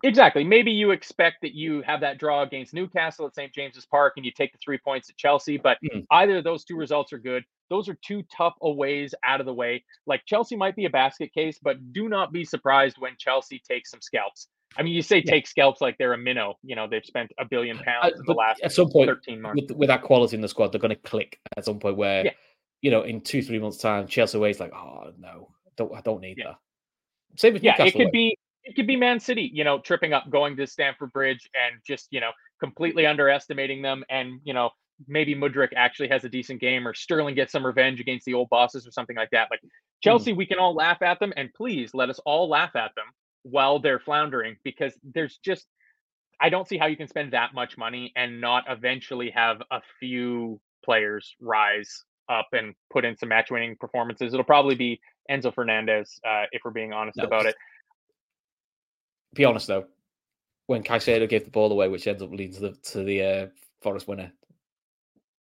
[0.05, 0.43] Exactly.
[0.43, 3.53] Maybe you expect that you have that draw against Newcastle at St.
[3.55, 6.05] James's Park and you take the three points at Chelsea, but Mm.
[6.11, 7.45] either of those two results are good.
[7.73, 9.83] Those are two tough aways out of the way.
[10.07, 13.91] Like Chelsea might be a basket case, but do not be surprised when Chelsea takes
[13.91, 14.49] some scalps.
[14.77, 16.59] I mean, you say take scalps like they're a minnow.
[16.63, 19.41] You know, they've spent a billion Uh, pounds in the last at some point, 13
[19.41, 19.63] months.
[19.63, 22.27] with, with that quality in the squad, they're going to click at some point where,
[22.27, 22.33] Yeah.
[22.83, 25.49] you know, in two, three months' time, Chelsea away is like, oh, no,
[25.79, 26.49] don't, I don't need Yeah.
[26.49, 26.57] that.
[27.41, 28.11] Same with Yeah, it could away.
[28.13, 31.81] be it could be Man City, you know, tripping up, going to Stamford Bridge and
[31.87, 34.05] just, you know, completely underestimating them.
[34.11, 34.71] And, you know,
[35.07, 38.49] maybe Mudryk actually has a decent game or Sterling gets some revenge against the old
[38.49, 39.49] bosses or something like that.
[39.51, 39.61] Like
[40.03, 43.07] Chelsea, we can all laugh at them and please let us all laugh at them
[43.43, 45.67] while they're floundering because there's just
[46.41, 49.81] I don't see how you can spend that much money and not eventually have a
[50.01, 54.35] few players rise up and put in some match winning performances.
[54.35, 55.01] It'll probably be
[55.31, 57.55] Enzo Fernandez, uh, if we're being honest No, about it.
[59.35, 59.87] Be honest, though,
[60.67, 63.47] when Caicedo gave the ball away, which ends up leading to the, to the uh,
[63.83, 64.33] Forest winner,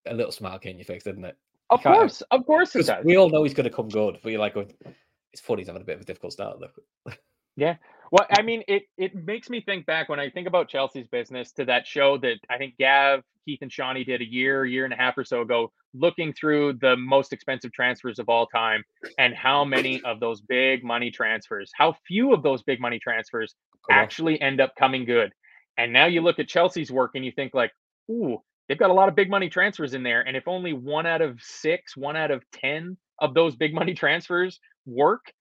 [0.06, 1.38] a little smile came in your face, didn't it?
[1.70, 3.04] Of course, of course it does.
[3.04, 5.82] we all know he's going to come good, but you're like, it's funny he's having
[5.82, 7.14] a bit of a difficult start, though.
[7.56, 7.76] Yeah.
[8.12, 11.52] Well, I mean, it it makes me think back when I think about Chelsea's business
[11.54, 14.94] to that show that I think Gav, Keith, and Shawnee did a year, year and
[14.94, 18.84] a half or so ago, looking through the most expensive transfers of all time
[19.18, 23.56] and how many of those big money transfers, how few of those big money transfers
[23.92, 25.32] actually end up coming good.
[25.78, 27.72] And now you look at Chelsea's work and you think like,
[28.10, 28.38] ooh,
[28.68, 30.22] they've got a lot of big money transfers in there.
[30.22, 33.94] And if only one out of six, one out of 10 of those big money
[33.96, 35.32] transfers work,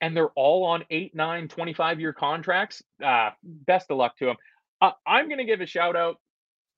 [0.00, 4.36] and they're all on eight, nine, 25 year contracts, uh, best of luck to them.
[4.80, 6.16] Uh, I'm going to give a shout out.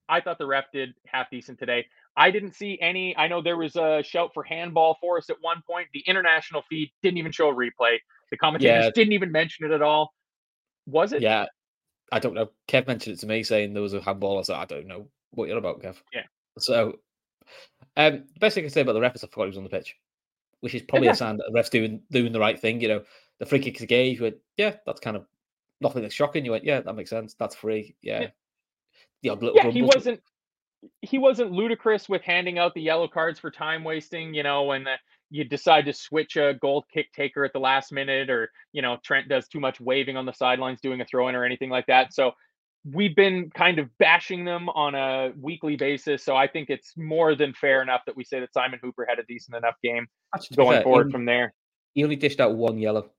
[0.09, 1.87] I thought the ref did half decent today.
[2.17, 3.17] I didn't see any.
[3.17, 5.89] I know there was a shout for handball for us at one point.
[5.93, 7.99] The international feed didn't even show a replay.
[8.31, 8.91] The commentators Yeah.
[8.95, 10.13] didn't even mention it at all.
[10.87, 11.23] Was it?
[11.23, 11.47] Yeah,
[12.11, 12.51] I don't know.
[12.69, 14.35] Kev mentioned it to me saying there was a handball.
[14.35, 15.97] I like, I don't know what you're about, Kev.
[16.13, 16.23] Yeah.
[16.59, 16.99] So,
[17.97, 19.59] um, the best thing I can say about the ref is I forgot he was
[19.59, 19.97] on the pitch,
[20.61, 22.81] which is probably a sign that the ref's doing doing the right thing.
[22.81, 23.05] You know,
[23.39, 25.27] the free kicks he gave, you went, yeah, that's kind of
[25.81, 26.45] nothing that's shocking.
[26.45, 27.35] You went, yeah, that makes sense.
[27.39, 27.95] That's free.
[28.03, 28.21] Yeah.
[28.21, 28.29] Yeah.
[29.23, 30.21] The odd little yeah, he wasn't
[31.03, 34.85] he wasn't ludicrous with handing out the yellow cards for time wasting, you know, when
[34.85, 34.95] the,
[35.31, 38.97] you decide to switch a goal kick taker at the last minute or, you know,
[39.03, 41.87] Trent does too much waving on the sidelines doing a throw in or anything like
[41.87, 42.15] that.
[42.15, 42.33] So
[42.93, 46.23] we've been kind of bashing them on a weekly basis.
[46.25, 49.19] So I think it's more than fair enough that we say that Simon Hooper had
[49.19, 51.55] a decent enough game Actually, going fair, forward only- from there.
[51.95, 53.11] he only dished out one yellow,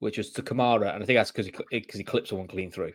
[0.00, 2.70] which was to Kamara, and I think that's because he because he clipped someone clean
[2.70, 2.92] through,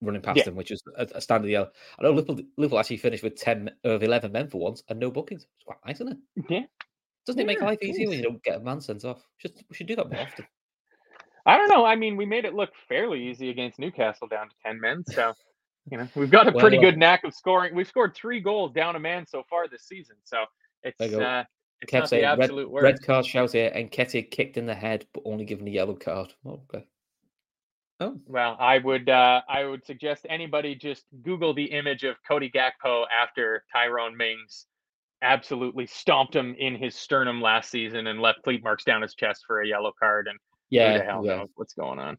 [0.00, 0.44] running past Yeah.
[0.44, 1.70] him, which is a, a standard yellow.
[1.98, 5.10] I know Liverpool, Liverpool actually finished with ten of eleven men for once and no
[5.10, 5.42] bookings.
[5.44, 6.44] It's quite nice, isn't it?
[6.48, 6.62] Yeah.
[7.26, 9.26] Doesn't it make life easier when you don't get a man sent off?
[9.40, 10.46] Just we should do that more often.
[11.46, 11.84] I don't know.
[11.84, 15.04] I mean, we made it look fairly easy against Newcastle down to 10 men.
[15.04, 15.32] So,
[15.90, 17.74] you know, we've got a pretty Well, uh, good knack of scoring.
[17.74, 20.16] We've scored three goals down a man so far this season.
[20.24, 20.44] So
[20.82, 21.44] it's, uh,
[21.80, 22.84] it's not the saying red, absolute worst.
[22.84, 25.94] red card shout here, and Ketty kicked in the head, but only given a yellow
[25.94, 26.32] card.
[26.44, 26.84] Oh, okay.
[28.00, 32.50] Oh, Well, I would uh, I would suggest anybody just Google the image of Cody
[32.50, 34.66] Gakpo after Tyrone Mings
[35.22, 39.44] absolutely stomped him in his sternum last season and left cleat marks down his chest
[39.46, 40.28] for a yellow card.
[40.28, 40.38] And
[40.70, 41.36] who yeah, the hell yeah.
[41.36, 42.18] knows what's going on?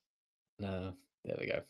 [0.59, 0.93] No,
[1.25, 1.61] there we go.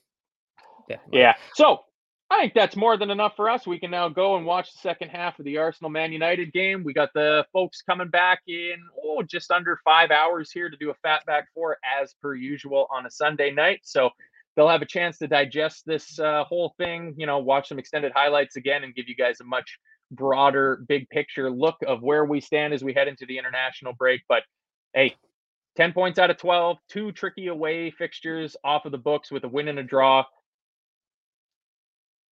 [0.90, 1.34] Yeah, Yeah.
[1.54, 1.82] So
[2.30, 3.66] I think that's more than enough for us.
[3.66, 6.84] We can now go and watch the second half of the Arsenal Man United game.
[6.84, 10.92] We got the folks coming back in, oh, just under five hours here to do
[10.92, 13.82] a Fatback Four as per usual on a Sunday night.
[13.84, 14.10] So
[14.56, 18.12] they'll have a chance to digest this uh, whole thing, you know, watch some extended
[18.14, 19.80] highlights again and give you guys a much
[20.12, 24.22] broader, big picture look of where we stand as we head into the international break.
[24.28, 24.44] But
[24.94, 25.16] hey,
[25.78, 29.48] 10 points out of 12, two tricky away fixtures off of the books with a
[29.48, 30.26] win and a draw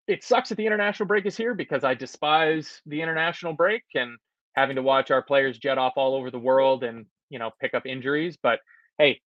[0.06, 4.16] it sucks that the international break is here because I despise the international break and
[4.54, 7.74] having to watch our players jet off all over the world and you know pick
[7.74, 8.36] up injuries.
[8.40, 8.60] But
[8.98, 9.20] hey,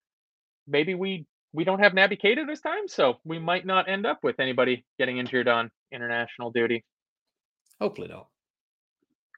[0.66, 4.20] maybe we we don't have Naby Keita this time, so we might not end up
[4.22, 6.84] with anybody getting injured on international duty.
[7.80, 8.26] Hopefully not.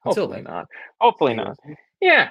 [0.03, 0.67] Hopefully not.
[1.01, 1.57] Hopefully not.
[2.01, 2.31] Yeah.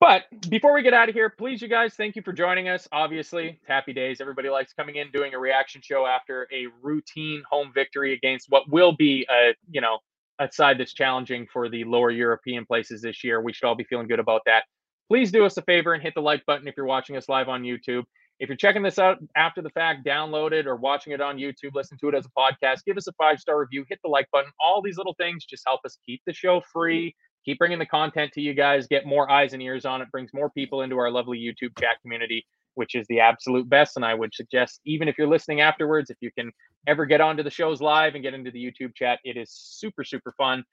[0.00, 2.88] But before we get out of here, please, you guys, thank you for joining us.
[2.90, 4.22] Obviously, happy days.
[4.22, 8.62] Everybody likes coming in, doing a reaction show after a routine home victory against what
[8.70, 9.98] will be a, you know,
[10.38, 13.42] a side that's challenging for the lower European places this year.
[13.42, 14.64] We should all be feeling good about that.
[15.08, 17.50] Please do us a favor and hit the like button if you're watching us live
[17.50, 18.04] on YouTube.
[18.38, 21.74] If you're checking this out after the fact, download it or watching it on YouTube,
[21.74, 24.30] listen to it as a podcast, give us a five star review, hit the like
[24.32, 24.50] button.
[24.58, 27.14] All these little things just help us keep the show free,
[27.44, 30.30] keep bringing the content to you guys, get more eyes and ears on it, brings
[30.32, 33.96] more people into our lovely YouTube chat community, which is the absolute best.
[33.96, 36.50] And I would suggest, even if you're listening afterwards, if you can
[36.86, 40.04] ever get onto the shows live and get into the YouTube chat, it is super,
[40.04, 40.64] super fun.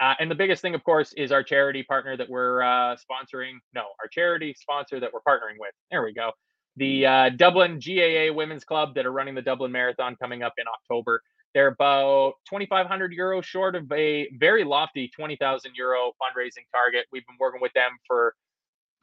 [0.00, 3.52] Uh, and the biggest thing, of course, is our charity partner that we're uh, sponsoring.
[3.74, 5.72] No, our charity sponsor that we're partnering with.
[5.90, 6.32] There we go.
[6.76, 10.64] The uh, Dublin GAA Women's Club that are running the Dublin Marathon coming up in
[10.66, 11.22] October.
[11.54, 17.06] They're about 2,500 euros short of a very lofty 20,000 euro fundraising target.
[17.12, 18.34] We've been working with them for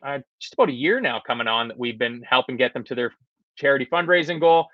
[0.04, 1.70] uh, just about a year now, coming on.
[1.70, 3.14] That we've been helping get them to their
[3.56, 4.68] charity fundraising goal.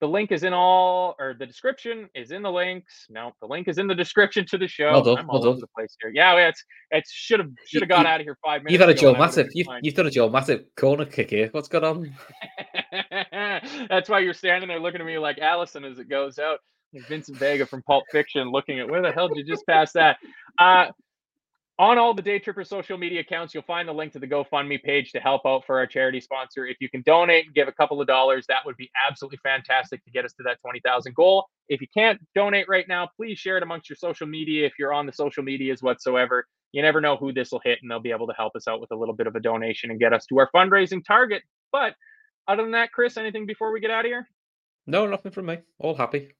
[0.00, 3.04] The link is in all, or the description is in the links.
[3.10, 4.92] No, the link is in the description to the show.
[4.92, 5.50] Well done, I'm well all done.
[5.50, 6.10] over the place here.
[6.14, 8.72] Yeah, it's it's should have should have got out of here five minutes.
[8.72, 9.50] You've had a Joe and I would've Massive.
[9.52, 11.50] You've, you've done a Joe Matip corner kick here.
[11.52, 12.14] What's going on?
[13.90, 16.60] That's why you're standing there looking at me like Alisson as it goes out.
[16.92, 20.18] Vincent Vega from Pulp Fiction looking at where the hell did you just pass that?
[20.58, 20.86] Uh,
[21.80, 24.82] on all the Day Tripper social media accounts, you'll find the link to the GoFundMe
[24.82, 26.66] page to help out for our charity sponsor.
[26.66, 30.04] If you can donate and give a couple of dollars, that would be absolutely fantastic
[30.04, 31.46] to get us to that 20,000 goal.
[31.70, 34.92] If you can't donate right now, please share it amongst your social media if you're
[34.92, 36.44] on the social medias whatsoever.
[36.72, 38.82] You never know who this will hit, and they'll be able to help us out
[38.82, 41.42] with a little bit of a donation and get us to our fundraising target.
[41.72, 41.94] But
[42.46, 44.28] other than that, Chris, anything before we get out of here?
[44.86, 45.60] No, nothing from me.
[45.78, 46.32] All happy.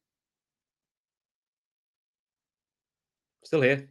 [3.51, 3.89] Still here.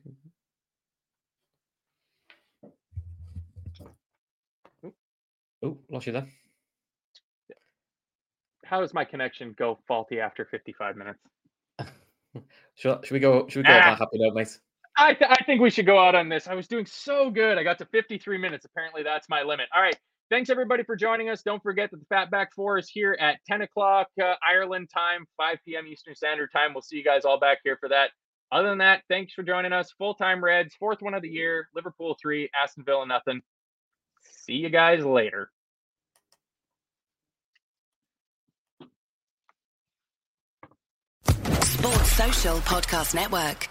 [5.61, 6.27] Oh, lost you there.
[8.63, 11.19] How does my connection go faulty after 55 minutes?
[12.75, 13.49] Should, should we go?
[13.49, 13.97] Should we go Ah.
[13.97, 14.57] happy note, mate?
[14.95, 16.47] I, th- I think we should go out on this.
[16.47, 17.57] I was doing so good.
[17.57, 18.63] I got to 53 minutes.
[18.63, 19.67] Apparently, that's my limit.
[19.75, 19.97] All right.
[20.29, 21.41] Thanks, everybody, for joining us.
[21.41, 25.57] Don't forget that the Fatback Four is here at 10 o'clock uh, Ireland time, 5
[25.65, 25.85] p.m.
[25.87, 26.73] Eastern Standard Time.
[26.73, 28.11] We'll see you guys all back here for that.
[28.51, 29.91] Other than that, thanks for joining us.
[29.97, 31.69] Full time Reds, fourth one of the year.
[31.75, 33.41] Liverpool three, Aston Villa nothing.
[34.45, 35.51] See you guys later.
[41.61, 43.69] Sports Social Podcast Network.